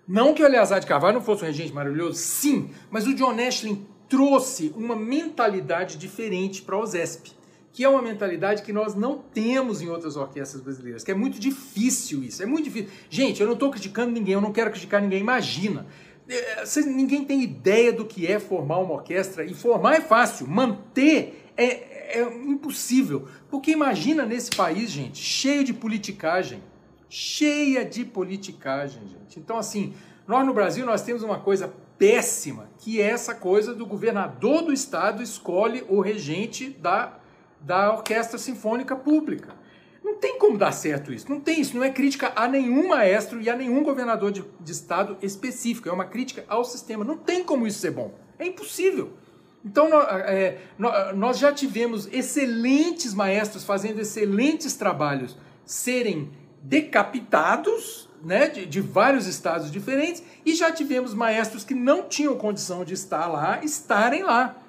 Não 0.06 0.34
que 0.34 0.44
o 0.44 0.46
Eleazar 0.46 0.82
de 0.82 0.88
Carvalho 0.88 1.16
não 1.16 1.24
fosse 1.24 1.44
um 1.44 1.48
regente 1.48 1.72
maravilhoso, 1.72 2.16
sim, 2.16 2.70
mas 2.92 3.08
o 3.08 3.14
John 3.14 3.34
Nashlin 3.34 3.88
trouxe 4.10 4.74
uma 4.76 4.96
mentalidade 4.96 5.98
diferente 5.98 6.62
para 6.62 6.76
a 6.76 6.80
OSESP, 6.80 7.32
que 7.72 7.86
é 7.86 7.90
uma 7.90 8.02
mentalidade 8.02 8.62
que 8.62 8.74
nós 8.74 8.94
não 8.94 9.18
temos 9.18 9.82
em 9.82 9.90
outras 9.90 10.18
orquestras 10.18 10.62
brasileiras, 10.62 11.04
que 11.04 11.12
é 11.12 11.16
muito 11.16 11.40
difícil 11.40 12.22
isso, 12.22 12.44
é 12.44 12.46
muito 12.46 12.66
difícil. 12.66 12.90
Gente, 13.10 13.40
eu 13.40 13.48
não 13.48 13.54
estou 13.54 13.72
criticando 13.72 14.12
ninguém, 14.12 14.34
eu 14.34 14.42
não 14.42 14.52
quero 14.52 14.70
criticar 14.70 15.02
ninguém, 15.02 15.22
imagina. 15.22 15.88
É, 16.28 16.64
ninguém 16.86 17.26
tem 17.26 17.42
ideia 17.42 17.92
do 17.92 18.06
que 18.06 18.26
é 18.26 18.40
formar 18.40 18.80
uma 18.80 18.94
orquestra. 18.94 19.44
E 19.44 19.54
formar 19.54 19.96
é 19.96 20.02
fácil, 20.02 20.48
manter 20.48 21.52
é, 21.58 22.20
é 22.20 22.24
impossível. 22.24 23.28
Porque 23.50 23.72
imagina 23.72 24.26
nesse 24.26 24.52
país, 24.52 24.90
gente, 24.90 25.18
cheio 25.18 25.64
de 25.64 25.74
politicagem. 25.74 26.62
Cheia 27.10 27.86
de 27.86 28.04
politicagem, 28.04 29.02
gente. 29.08 29.40
Então, 29.40 29.58
assim, 29.58 29.94
nós 30.28 30.46
no 30.46 30.54
Brasil 30.54 30.86
nós 30.86 31.02
temos 31.02 31.22
uma 31.22 31.40
coisa 31.40 31.72
péssima, 31.98 32.70
que 32.80 33.00
é 33.00 33.06
essa 33.10 33.36
coisa 33.36 33.74
do 33.74 33.86
governador 33.86 34.64
do 34.64 34.74
estado 34.74 35.22
escolhe 35.22 35.86
o 35.88 36.02
regente 36.02 36.70
da, 36.70 37.18
da 37.62 37.94
orquestra 37.94 38.38
sinfônica 38.38 38.96
pública. 38.96 39.54
Não 40.04 40.16
tem 40.16 40.38
como 40.38 40.58
dar 40.58 40.72
certo 40.74 41.14
isso. 41.14 41.30
Não 41.30 41.40
tem 41.40 41.62
isso. 41.62 41.78
Não 41.78 41.84
é 41.84 41.90
crítica 41.90 42.34
a 42.36 42.48
nenhum 42.48 42.90
maestro 42.90 43.42
e 43.42 43.50
a 43.50 43.56
nenhum 43.56 43.84
governador 43.84 44.32
de, 44.32 44.44
de 44.60 44.72
estado 44.72 45.18
específico. 45.22 45.88
É 45.88 45.92
uma 45.92 46.06
crítica 46.06 46.44
ao 46.48 46.66
sistema. 46.66 47.06
Não 47.06 47.18
tem 47.18 47.44
como 47.44 47.66
isso 47.66 47.80
ser 47.80 47.92
bom. 47.92 48.14
É 48.38 48.46
impossível. 48.46 49.14
Então, 49.64 49.88
é, 49.94 50.58
nós 51.16 51.40
já 51.40 51.54
tivemos 51.54 52.10
excelentes 52.12 53.14
maestros 53.14 53.64
fazendo 53.64 54.02
excelentes 54.02 54.76
trabalhos 54.76 55.38
serem 55.66 56.32
decapitados 56.62 58.10
né, 58.22 58.48
de, 58.48 58.66
de, 58.66 58.82
vários 58.82 59.26
estados 59.26 59.72
diferentes 59.72 60.22
e 60.46 60.54
já 60.54 60.72
tivemos 60.72 61.14
maestros 61.14 61.64
que 61.64 61.74
não 61.74 62.04
tinham 62.04 62.36
condição 62.38 62.84
de 62.84 62.94
estar 62.94 63.28
lá, 63.28 63.64
estarem 63.64 64.24
lá 64.24 64.63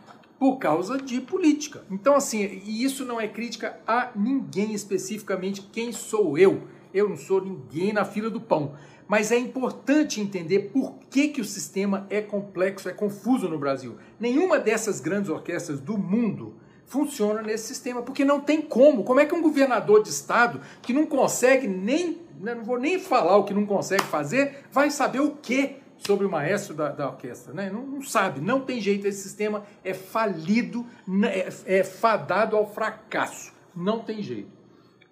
por 0.44 0.58
causa 0.58 0.98
de 0.98 1.22
política. 1.22 1.84
Então, 1.90 2.14
assim, 2.14 2.60
e 2.66 2.84
isso 2.84 3.02
não 3.06 3.18
é 3.18 3.26
crítica 3.26 3.80
a 3.86 4.10
ninguém 4.14 4.74
especificamente, 4.74 5.62
quem 5.72 5.90
sou 5.90 6.36
eu? 6.36 6.64
Eu 6.92 7.08
não 7.08 7.16
sou 7.16 7.42
ninguém 7.42 7.94
na 7.94 8.04
fila 8.04 8.28
do 8.28 8.38
pão. 8.38 8.74
Mas 9.08 9.32
é 9.32 9.38
importante 9.38 10.20
entender 10.20 10.70
por 10.70 10.98
que, 11.08 11.28
que 11.28 11.40
o 11.40 11.44
sistema 11.46 12.06
é 12.10 12.20
complexo, 12.20 12.90
é 12.90 12.92
confuso 12.92 13.48
no 13.48 13.58
Brasil. 13.58 13.96
Nenhuma 14.20 14.58
dessas 14.58 15.00
grandes 15.00 15.30
orquestras 15.30 15.80
do 15.80 15.96
mundo 15.96 16.56
funciona 16.84 17.40
nesse 17.40 17.68
sistema, 17.68 18.02
porque 18.02 18.22
não 18.22 18.38
tem 18.38 18.60
como. 18.60 19.02
Como 19.02 19.20
é 19.20 19.24
que 19.24 19.34
um 19.34 19.40
governador 19.40 20.02
de 20.02 20.10
estado 20.10 20.60
que 20.82 20.92
não 20.92 21.06
consegue 21.06 21.66
nem, 21.66 22.20
né, 22.38 22.54
não 22.54 22.64
vou 22.64 22.78
nem 22.78 22.98
falar 22.98 23.38
o 23.38 23.44
que 23.44 23.54
não 23.54 23.64
consegue 23.64 24.04
fazer, 24.04 24.66
vai 24.70 24.90
saber 24.90 25.20
o 25.20 25.30
que 25.30 25.76
sobre 26.06 26.26
o 26.26 26.30
maestro 26.30 26.74
da, 26.74 26.90
da 26.90 27.08
orquestra? 27.08 27.52
Né? 27.52 27.70
Não, 27.70 27.86
não, 27.86 28.02
sabe, 28.02 28.40
não 28.40 28.60
tem 28.60 28.80
jeito. 28.80 29.06
Esse 29.06 29.22
sistema 29.22 29.64
é 29.82 29.94
falido, 29.94 30.86
né, 31.06 31.38
é, 31.38 31.48
é 31.66 31.84
fadado 31.84 32.56
ao 32.56 32.66
fracasso. 32.70 33.52
Não 33.74 34.00
tem 34.00 34.22
jeito. 34.22 34.50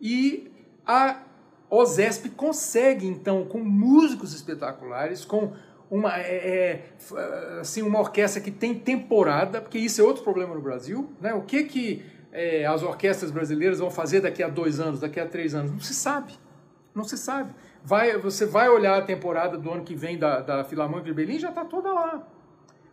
E 0.01 0.51
a 0.87 1.23
OZESP 1.71 2.31
consegue, 2.31 3.07
então, 3.07 3.45
com 3.45 3.59
músicos 3.59 4.35
espetaculares, 4.35 5.25
com 5.25 5.53
uma, 5.91 6.19
é, 6.19 6.85
é, 7.15 7.61
assim, 7.61 7.83
uma 7.83 8.01
orquestra 8.01 8.41
que 8.41 8.51
tem 8.51 8.75
temporada, 8.75 9.61
porque 9.61 9.79
isso 9.79 10.01
é 10.01 10.05
outro 10.05 10.23
problema 10.23 10.55
no 10.55 10.61
Brasil. 10.61 11.11
Né? 11.21 11.35
O 11.35 11.43
que, 11.43 11.65
que 11.65 12.03
é, 12.33 12.65
as 12.65 12.83
orquestras 12.83 13.31
brasileiras 13.31 13.79
vão 13.79 13.91
fazer 13.91 14.21
daqui 14.21 14.43
a 14.43 14.49
dois 14.49 14.81
anos, 14.81 15.01
daqui 15.01 15.21
a 15.21 15.27
três 15.27 15.55
anos? 15.55 15.71
Não 15.71 15.81
se 15.81 15.95
sabe. 15.95 16.33
Não 16.95 17.05
se 17.05 17.17
sabe. 17.17 17.53
Vai, 17.85 18.17
você 18.17 18.47
vai 18.47 18.69
olhar 18.69 18.99
a 18.99 19.03
temporada 19.03 19.59
do 19.59 19.71
ano 19.71 19.83
que 19.83 19.95
vem 19.95 20.19
da, 20.19 20.41
da 20.41 20.65
Filarmônica 20.65 21.09
de 21.09 21.15
Berlim, 21.15 21.39
já 21.39 21.49
está 21.49 21.65
toda 21.65 21.93
lá. 21.93 22.27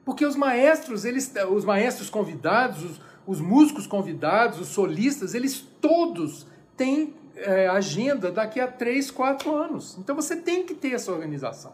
Porque 0.04 0.26
os 0.26 0.36
maestros, 0.36 1.06
eles, 1.06 1.32
os 1.52 1.64
maestros 1.64 2.10
convidados, 2.10 2.84
os, 2.84 3.02
os 3.28 3.40
músicos 3.40 3.86
convidados, 3.86 4.60
os 4.60 4.70
solistas, 4.70 5.36
eles 5.36 5.60
todos 5.60 6.48
têm 6.76 7.14
é, 7.36 7.68
agenda 7.68 8.32
daqui 8.32 8.60
a 8.60 8.68
3, 8.68 9.12
4 9.12 9.56
anos. 9.56 9.98
Então 10.00 10.16
você 10.16 10.36
tem 10.36 10.66
que 10.66 10.74
ter 10.74 10.94
essa 10.94 11.12
organização. 11.12 11.74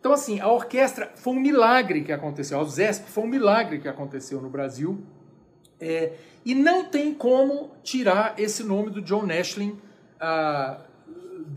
Então, 0.00 0.12
assim, 0.12 0.40
a 0.40 0.48
orquestra 0.48 1.12
foi 1.16 1.34
um 1.34 1.40
milagre 1.40 2.02
que 2.02 2.12
aconteceu, 2.12 2.60
a 2.60 2.64
ZESP 2.64 3.10
foi 3.10 3.24
um 3.24 3.28
milagre 3.28 3.78
que 3.80 3.88
aconteceu 3.88 4.40
no 4.40 4.48
Brasil. 4.48 5.00
É, 5.80 6.12
e 6.44 6.54
não 6.54 6.84
tem 6.84 7.14
como 7.14 7.70
tirar 7.82 8.34
esse 8.38 8.64
nome 8.64 8.90
do 8.90 9.00
John 9.00 9.24
Nashling 9.26 9.78
ah, 10.20 10.78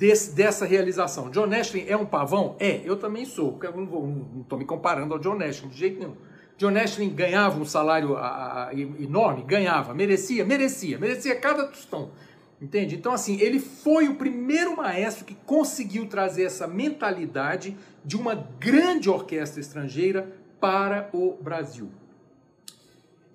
desse, 0.01 0.33
dessa 0.33 0.65
realização. 0.65 1.29
John 1.29 1.45
Nashling 1.45 1.85
é 1.87 1.95
um 1.95 2.07
pavão? 2.07 2.55
É, 2.59 2.81
eu 2.83 2.97
também 2.97 3.23
sou, 3.23 3.51
porque 3.51 3.67
eu 3.67 3.77
não 3.77 4.41
estou 4.41 4.57
me 4.57 4.65
comparando 4.65 5.13
ao 5.13 5.19
John 5.19 5.35
Nashling 5.35 5.69
de 5.69 5.77
jeito 5.77 5.99
nenhum. 5.99 6.15
John 6.57 6.71
Nashling 6.71 7.09
ganhava 7.09 7.59
um 7.59 7.65
salário 7.65 8.17
a, 8.17 8.69
a, 8.69 8.73
enorme? 8.73 9.43
Ganhava. 9.43 9.93
Merecia? 9.93 10.43
Merecia. 10.43 10.97
Merecia 10.97 11.35
cada 11.35 11.67
tostão. 11.67 12.09
Entende? 12.59 12.95
Então, 12.95 13.13
assim, 13.13 13.39
ele 13.39 13.59
foi 13.59 14.07
o 14.07 14.15
primeiro 14.15 14.75
maestro 14.75 15.23
que 15.23 15.35
conseguiu 15.45 16.07
trazer 16.07 16.45
essa 16.45 16.65
mentalidade 16.65 17.77
de 18.03 18.15
uma 18.15 18.33
grande 18.33 19.07
orquestra 19.07 19.61
estrangeira 19.61 20.35
para 20.59 21.11
o 21.13 21.37
Brasil. 21.39 21.89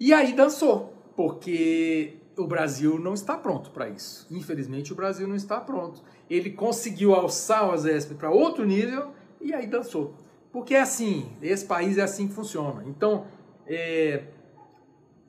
E 0.00 0.12
aí 0.12 0.32
dançou, 0.32 0.92
porque 1.14 2.16
o 2.36 2.46
Brasil 2.46 2.98
não 2.98 3.14
está 3.14 3.36
pronto 3.36 3.70
para 3.70 3.88
isso. 3.88 4.26
Infelizmente, 4.30 4.92
o 4.92 4.96
Brasil 4.96 5.26
não 5.26 5.36
está 5.36 5.60
pronto. 5.60 6.02
Ele 6.28 6.50
conseguiu 6.50 7.14
alçar 7.14 7.68
o 7.68 7.72
Azesp 7.72 8.14
para 8.14 8.30
outro 8.30 8.64
nível 8.64 9.12
e 9.40 9.54
aí 9.54 9.66
dançou. 9.66 10.14
Porque 10.52 10.74
é 10.74 10.80
assim, 10.80 11.30
esse 11.42 11.64
país 11.64 11.98
é 11.98 12.02
assim 12.02 12.26
que 12.28 12.34
funciona. 12.34 12.82
Então, 12.86 13.26
é, 13.66 14.24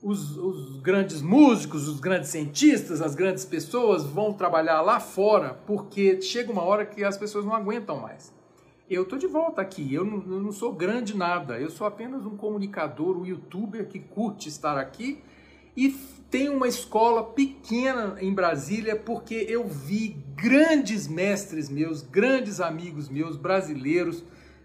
os, 0.01 0.37
os, 0.37 0.79
grandes 0.79 1.21
músicos, 1.21 1.87
os 1.87 1.99
grandes 1.99 2.29
cientistas, 2.29 3.01
as 3.01 3.15
grandes 3.15 3.43
pessoas 3.43 4.05
vão 4.05 4.33
trabalhar 4.33 4.81
lá 4.81 4.99
fora 4.99 5.53
porque 5.65 6.21
chega 6.21 6.51
uma 6.51 6.63
hora 6.63 6.85
que 6.85 7.03
as 7.03 7.17
pessoas 7.17 7.45
não 7.45 7.53
aguentam 7.53 7.99
mais. 7.99 8.33
Eu 8.89 9.03
estou 9.03 9.19
de 9.19 9.27
volta 9.27 9.61
aqui, 9.61 9.93
eu 9.93 10.05
não, 10.05 10.33
eu 10.33 10.41
não, 10.41 10.51
sou 10.51 10.71
grande 10.71 11.15
nada, 11.15 11.59
eu 11.59 11.69
sou 11.69 11.85
apenas 11.85 12.25
um 12.25 12.37
comunicador, 12.37 13.17
um 13.17 13.25
youtuber 13.25 13.87
que 13.87 13.99
curte 13.99 14.47
estar 14.47 14.77
aqui 14.77 15.21
e 15.77 15.89
tenho 16.31 16.53
uma 16.57 16.67
escola 16.67 17.23
pequena 17.23 18.17
em 18.19 18.33
Brasília 18.33 18.95
porque 18.95 19.45
eu 19.47 19.67
vi 19.67 20.17
grandes 20.35 21.07
mestres 21.07 21.69
meus, 21.69 22.01
grandes 22.01 22.59
amigos 22.59 23.07
meus 23.07 23.37
brasileiros 23.37 24.23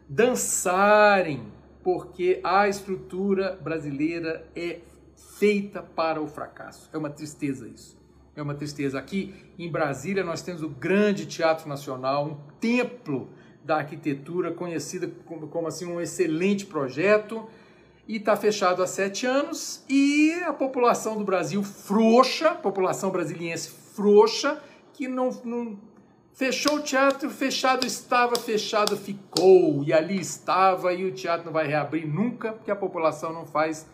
dançarem, 0.09 1.43
porque 1.83 2.41
a 2.43 2.67
estrutura 2.67 3.59
brasileira 3.63 4.49
é 4.57 4.81
feita 5.39 5.83
para 5.83 6.21
o 6.21 6.27
fracasso. 6.27 6.89
É 6.93 6.99
uma 6.99 7.11
tristeza 7.11 7.69
isso. 7.69 7.97
É 8.35 8.43
uma 8.43 8.55
tristeza. 8.55 8.99
Aqui 8.99 9.35
em 9.59 9.71
Brasília 9.71 10.25
nós 10.25 10.41
temos 10.41 10.63
o 10.63 10.69
grande 10.69 11.27
Teatro 11.27 11.69
Nacional, 11.69 12.27
um 12.27 12.59
templo 12.59 13.29
da 13.63 13.77
arquitetura 13.77 14.51
conhecida 14.51 15.11
como, 15.27 15.47
como 15.49 15.69
assim 15.69 15.85
um 15.85 16.01
excelente 16.01 16.65
projeto 16.65 17.47
e 18.07 18.17
está 18.17 18.37
fechado 18.37 18.83
há 18.83 18.87
sete 18.87 19.27
anos 19.27 19.85
e 19.89 20.33
a 20.45 20.53
população 20.53 21.17
do 21.17 21.25
Brasil 21.25 21.63
frouxa, 21.63 22.51
população 22.51 23.11
brasiliense 23.11 23.71
frouxa, 23.95 24.61
que 24.93 25.07
não, 25.09 25.31
não 25.45 25.79
fechou 26.33 26.77
o 26.77 26.83
teatro, 26.83 27.31
fechado 27.31 27.87
estava, 27.87 28.37
fechado 28.37 28.97
ficou 28.97 29.85
e 29.85 29.93
ali 29.93 30.21
estava 30.21 30.93
e 30.93 31.05
o 31.05 31.13
teatro 31.13 31.47
não 31.47 31.53
vai 31.53 31.67
reabrir 31.67 32.07
nunca 32.07 32.53
porque 32.53 32.71
a 32.71 32.77
população 32.77 33.33
não 33.33 33.47
faz 33.47 33.87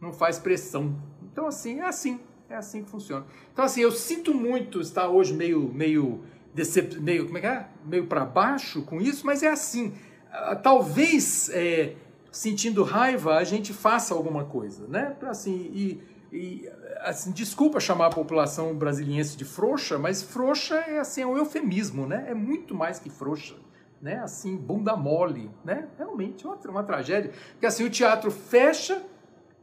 não 0.00 0.12
faz 0.12 0.38
pressão. 0.38 0.94
Então, 1.22 1.46
assim, 1.46 1.80
é 1.80 1.86
assim. 1.86 2.20
É 2.48 2.56
assim 2.56 2.82
que 2.82 2.90
funciona. 2.90 3.26
Então, 3.52 3.64
assim, 3.64 3.82
eu 3.82 3.92
sinto 3.92 4.32
muito 4.32 4.80
estar 4.80 5.08
hoje 5.08 5.34
meio, 5.34 5.70
meio, 5.74 6.22
decep... 6.54 6.98
meio, 6.98 7.26
como 7.26 7.38
é 7.38 7.40
que 7.40 7.46
é? 7.46 7.66
Meio 7.84 8.06
para 8.06 8.24
baixo 8.24 8.82
com 8.82 9.00
isso, 9.00 9.26
mas 9.26 9.42
é 9.42 9.48
assim. 9.48 9.92
Ah, 10.32 10.56
talvez, 10.56 11.50
é, 11.50 11.94
sentindo 12.30 12.82
raiva, 12.82 13.36
a 13.36 13.44
gente 13.44 13.72
faça 13.72 14.14
alguma 14.14 14.44
coisa, 14.44 14.86
né? 14.86 15.16
Assim, 15.22 15.70
e, 15.72 16.02
e 16.32 16.70
assim, 17.00 17.32
desculpa 17.32 17.80
chamar 17.80 18.06
a 18.06 18.10
população 18.10 18.74
brasiliense 18.74 19.36
de 19.36 19.44
frouxa, 19.44 19.98
mas 19.98 20.22
frouxa 20.22 20.76
é 20.76 20.98
assim, 20.98 21.22
é 21.22 21.26
um 21.26 21.36
eufemismo, 21.36 22.06
né? 22.06 22.26
É 22.28 22.34
muito 22.34 22.74
mais 22.74 22.98
que 22.98 23.10
frouxa. 23.10 23.54
Né, 24.00 24.16
assim, 24.20 24.56
bunda 24.56 24.94
mole, 24.94 25.50
né? 25.64 25.88
Realmente 25.98 26.46
uma, 26.46 26.54
uma 26.68 26.84
tragédia. 26.84 27.32
Porque 27.50 27.66
assim, 27.66 27.84
o 27.84 27.90
teatro 27.90 28.30
fecha, 28.30 29.04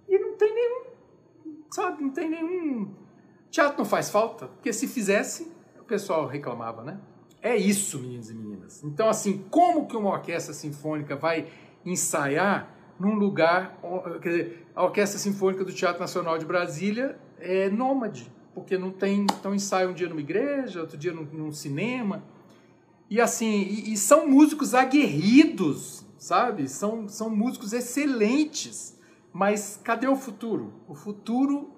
e 0.10 0.20
não 0.20 0.34
tem 0.36 0.54
nenhum, 0.54 0.84
sabe, 1.72 2.04
não 2.04 2.10
tem 2.10 2.30
nenhum. 2.30 2.94
Teatro 3.50 3.78
não 3.78 3.86
faz 3.86 4.10
falta, 4.10 4.48
porque 4.48 4.74
se 4.74 4.90
fizesse, 4.90 5.50
o 5.80 5.86
pessoal 5.86 6.28
reclamava, 6.28 6.84
né? 6.84 7.00
É 7.42 7.56
isso, 7.56 8.00
meninos 8.00 8.30
e 8.30 8.34
meninas. 8.34 8.84
Então, 8.84 9.08
assim, 9.08 9.46
como 9.50 9.88
que 9.88 9.96
uma 9.96 10.10
orquestra 10.10 10.52
sinfônica 10.54 11.16
vai 11.16 11.48
ensaiar 11.86 12.76
num 13.00 13.14
lugar. 13.14 13.80
Quer 14.22 14.30
dizer, 14.30 14.68
a 14.76 14.84
Orquestra 14.84 15.20
Sinfônica 15.20 15.64
do 15.64 15.74
Teatro 15.74 16.00
Nacional 16.00 16.38
de 16.38 16.46
Brasília 16.46 17.20
é 17.40 17.70
nômade, 17.70 18.32
porque 18.54 18.78
não 18.78 18.92
tem. 18.92 19.24
Então, 19.24 19.54
ensaia 19.54 19.88
um 19.88 19.94
dia 19.94 20.10
numa 20.10 20.22
igreja, 20.22 20.82
outro 20.82 20.98
dia 20.98 21.14
num, 21.14 21.24
num 21.24 21.52
cinema. 21.52 22.24
E 23.10 23.22
assim, 23.22 23.62
e, 23.62 23.94
e, 23.94 23.98
são 23.98 24.28
músicos 24.28 24.74
aguerridos, 24.74 26.04
sabe? 26.18 26.68
São, 26.68 27.08
são 27.08 27.30
músicos 27.30 27.72
excelentes. 27.72 28.98
Mas 29.32 29.80
cadê 29.84 30.08
o 30.08 30.16
futuro? 30.16 30.74
O 30.88 30.96
futuro 30.96 31.72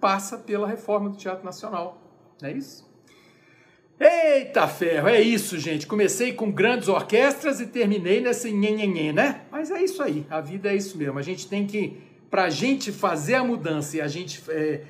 passa 0.00 0.38
pela 0.38 0.66
reforma 0.66 1.10
do 1.10 1.16
Teatro 1.16 1.44
Nacional, 1.44 2.00
não 2.40 2.48
é 2.48 2.52
isso? 2.52 2.87
Eita 4.00 4.68
ferro, 4.68 5.08
é 5.08 5.20
isso, 5.20 5.58
gente. 5.58 5.86
Comecei 5.86 6.32
com 6.32 6.52
grandes 6.52 6.88
orquestras 6.88 7.60
e 7.60 7.66
terminei 7.66 8.20
nesse 8.20 8.52
nhenhenhen, 8.52 9.12
né? 9.12 9.42
Mas 9.50 9.72
é 9.72 9.82
isso 9.82 10.00
aí, 10.02 10.24
a 10.30 10.40
vida 10.40 10.70
é 10.70 10.76
isso 10.76 10.96
mesmo. 10.96 11.18
A 11.18 11.22
gente 11.22 11.48
tem 11.48 11.66
que, 11.66 12.00
para 12.30 12.44
a 12.44 12.50
gente 12.50 12.92
fazer 12.92 13.34
a 13.34 13.42
mudança 13.42 13.96
e 13.96 14.00
a 14.00 14.06
gente 14.06 14.40
é, 14.50 14.82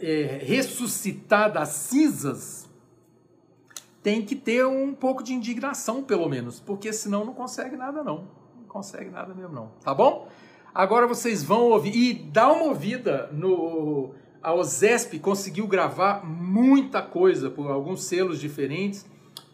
é, 0.00 0.40
ressuscitar 0.42 1.52
das 1.52 1.68
cinzas, 1.68 2.68
tem 4.02 4.20
que 4.22 4.34
ter 4.34 4.66
um 4.66 4.92
pouco 4.92 5.22
de 5.22 5.32
indignação, 5.32 6.02
pelo 6.02 6.28
menos, 6.28 6.58
porque 6.58 6.92
senão 6.92 7.24
não 7.24 7.32
consegue 7.32 7.76
nada, 7.76 8.02
não. 8.02 8.28
Não 8.56 8.64
consegue 8.66 9.10
nada 9.10 9.32
mesmo, 9.32 9.54
não. 9.54 9.70
Tá 9.80 9.94
bom? 9.94 10.28
Agora 10.74 11.06
vocês 11.06 11.44
vão 11.44 11.70
ouvir 11.70 11.94
e 11.94 12.14
dá 12.14 12.50
uma 12.50 12.64
ouvida 12.64 13.28
no 13.32 14.14
a 14.42 14.54
OZESP 14.54 15.18
conseguiu 15.18 15.66
gravar 15.66 16.24
muita 16.24 17.00
coisa 17.02 17.50
por 17.50 17.70
alguns 17.70 18.04
selos 18.04 18.40
diferentes 18.40 19.06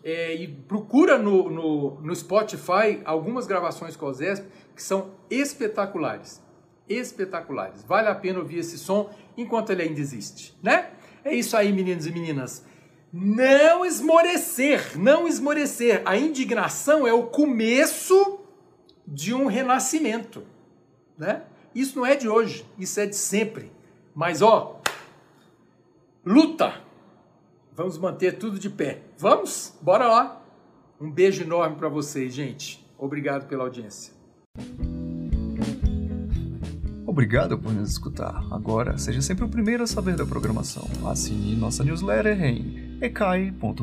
é, 0.03 0.34
e 0.34 0.49
procura 0.49 1.18
no, 1.18 1.51
no, 1.51 2.01
no, 2.01 2.16
Spotify 2.16 3.01
algumas 3.05 3.47
gravações 3.47 3.97
com 3.97 4.07
a 4.07 4.11
OZESP 4.11 4.47
que 4.74 4.82
são 4.82 5.11
espetaculares, 5.30 6.43
espetaculares. 6.89 7.84
Vale 7.84 8.09
a 8.09 8.14
pena 8.14 8.39
ouvir 8.39 8.59
esse 8.59 8.78
som 8.78 9.11
enquanto 9.36 9.70
ele 9.70 9.82
ainda 9.82 10.01
existe, 10.01 10.57
né? 10.62 10.91
É 11.24 11.34
isso 11.34 11.57
aí, 11.57 11.72
meninos 11.72 12.07
e 12.07 12.12
meninas. 12.12 12.64
Não 13.12 13.84
esmorecer, 13.84 14.99
não 14.99 15.26
esmorecer. 15.26 16.03
A 16.05 16.16
indignação 16.16 17.07
é 17.07 17.12
o 17.12 17.24
começo 17.24 18.41
de 19.07 19.34
um 19.34 19.47
renascimento 19.47 20.45
né? 21.18 21.43
Isso 21.74 21.99
não 21.99 22.07
é 22.07 22.14
de 22.14 22.28
hoje, 22.28 22.64
isso 22.78 22.99
é 23.01 23.07
de 23.07 23.16
sempre. 23.16 23.72
Mas 24.14 24.41
ó, 24.41 24.77
luta, 26.28 26.88
Vamos 27.78 27.96
manter 27.96 28.32
tudo 28.32 28.58
de 28.58 28.68
pé. 28.68 29.02
Vamos? 29.16 29.72
Bora 29.80 30.08
lá. 30.08 30.42
Um 31.00 31.08
beijo 31.08 31.44
enorme 31.44 31.76
para 31.76 31.88
vocês, 31.88 32.34
gente. 32.34 32.84
Obrigado 32.98 33.46
pela 33.46 33.62
audiência. 33.62 34.12
Obrigado 37.06 37.56
por 37.56 37.72
nos 37.72 37.92
escutar. 37.92 38.44
Agora, 38.50 38.98
seja 38.98 39.22
sempre 39.22 39.44
o 39.44 39.48
primeiro 39.48 39.84
a 39.84 39.86
saber 39.86 40.16
da 40.16 40.26
programação. 40.26 40.82
Assine 41.08 41.54
nossa 41.54 41.84
newsletter 41.84 42.42
em 42.42 42.98
ecai.com.br. 43.00 43.78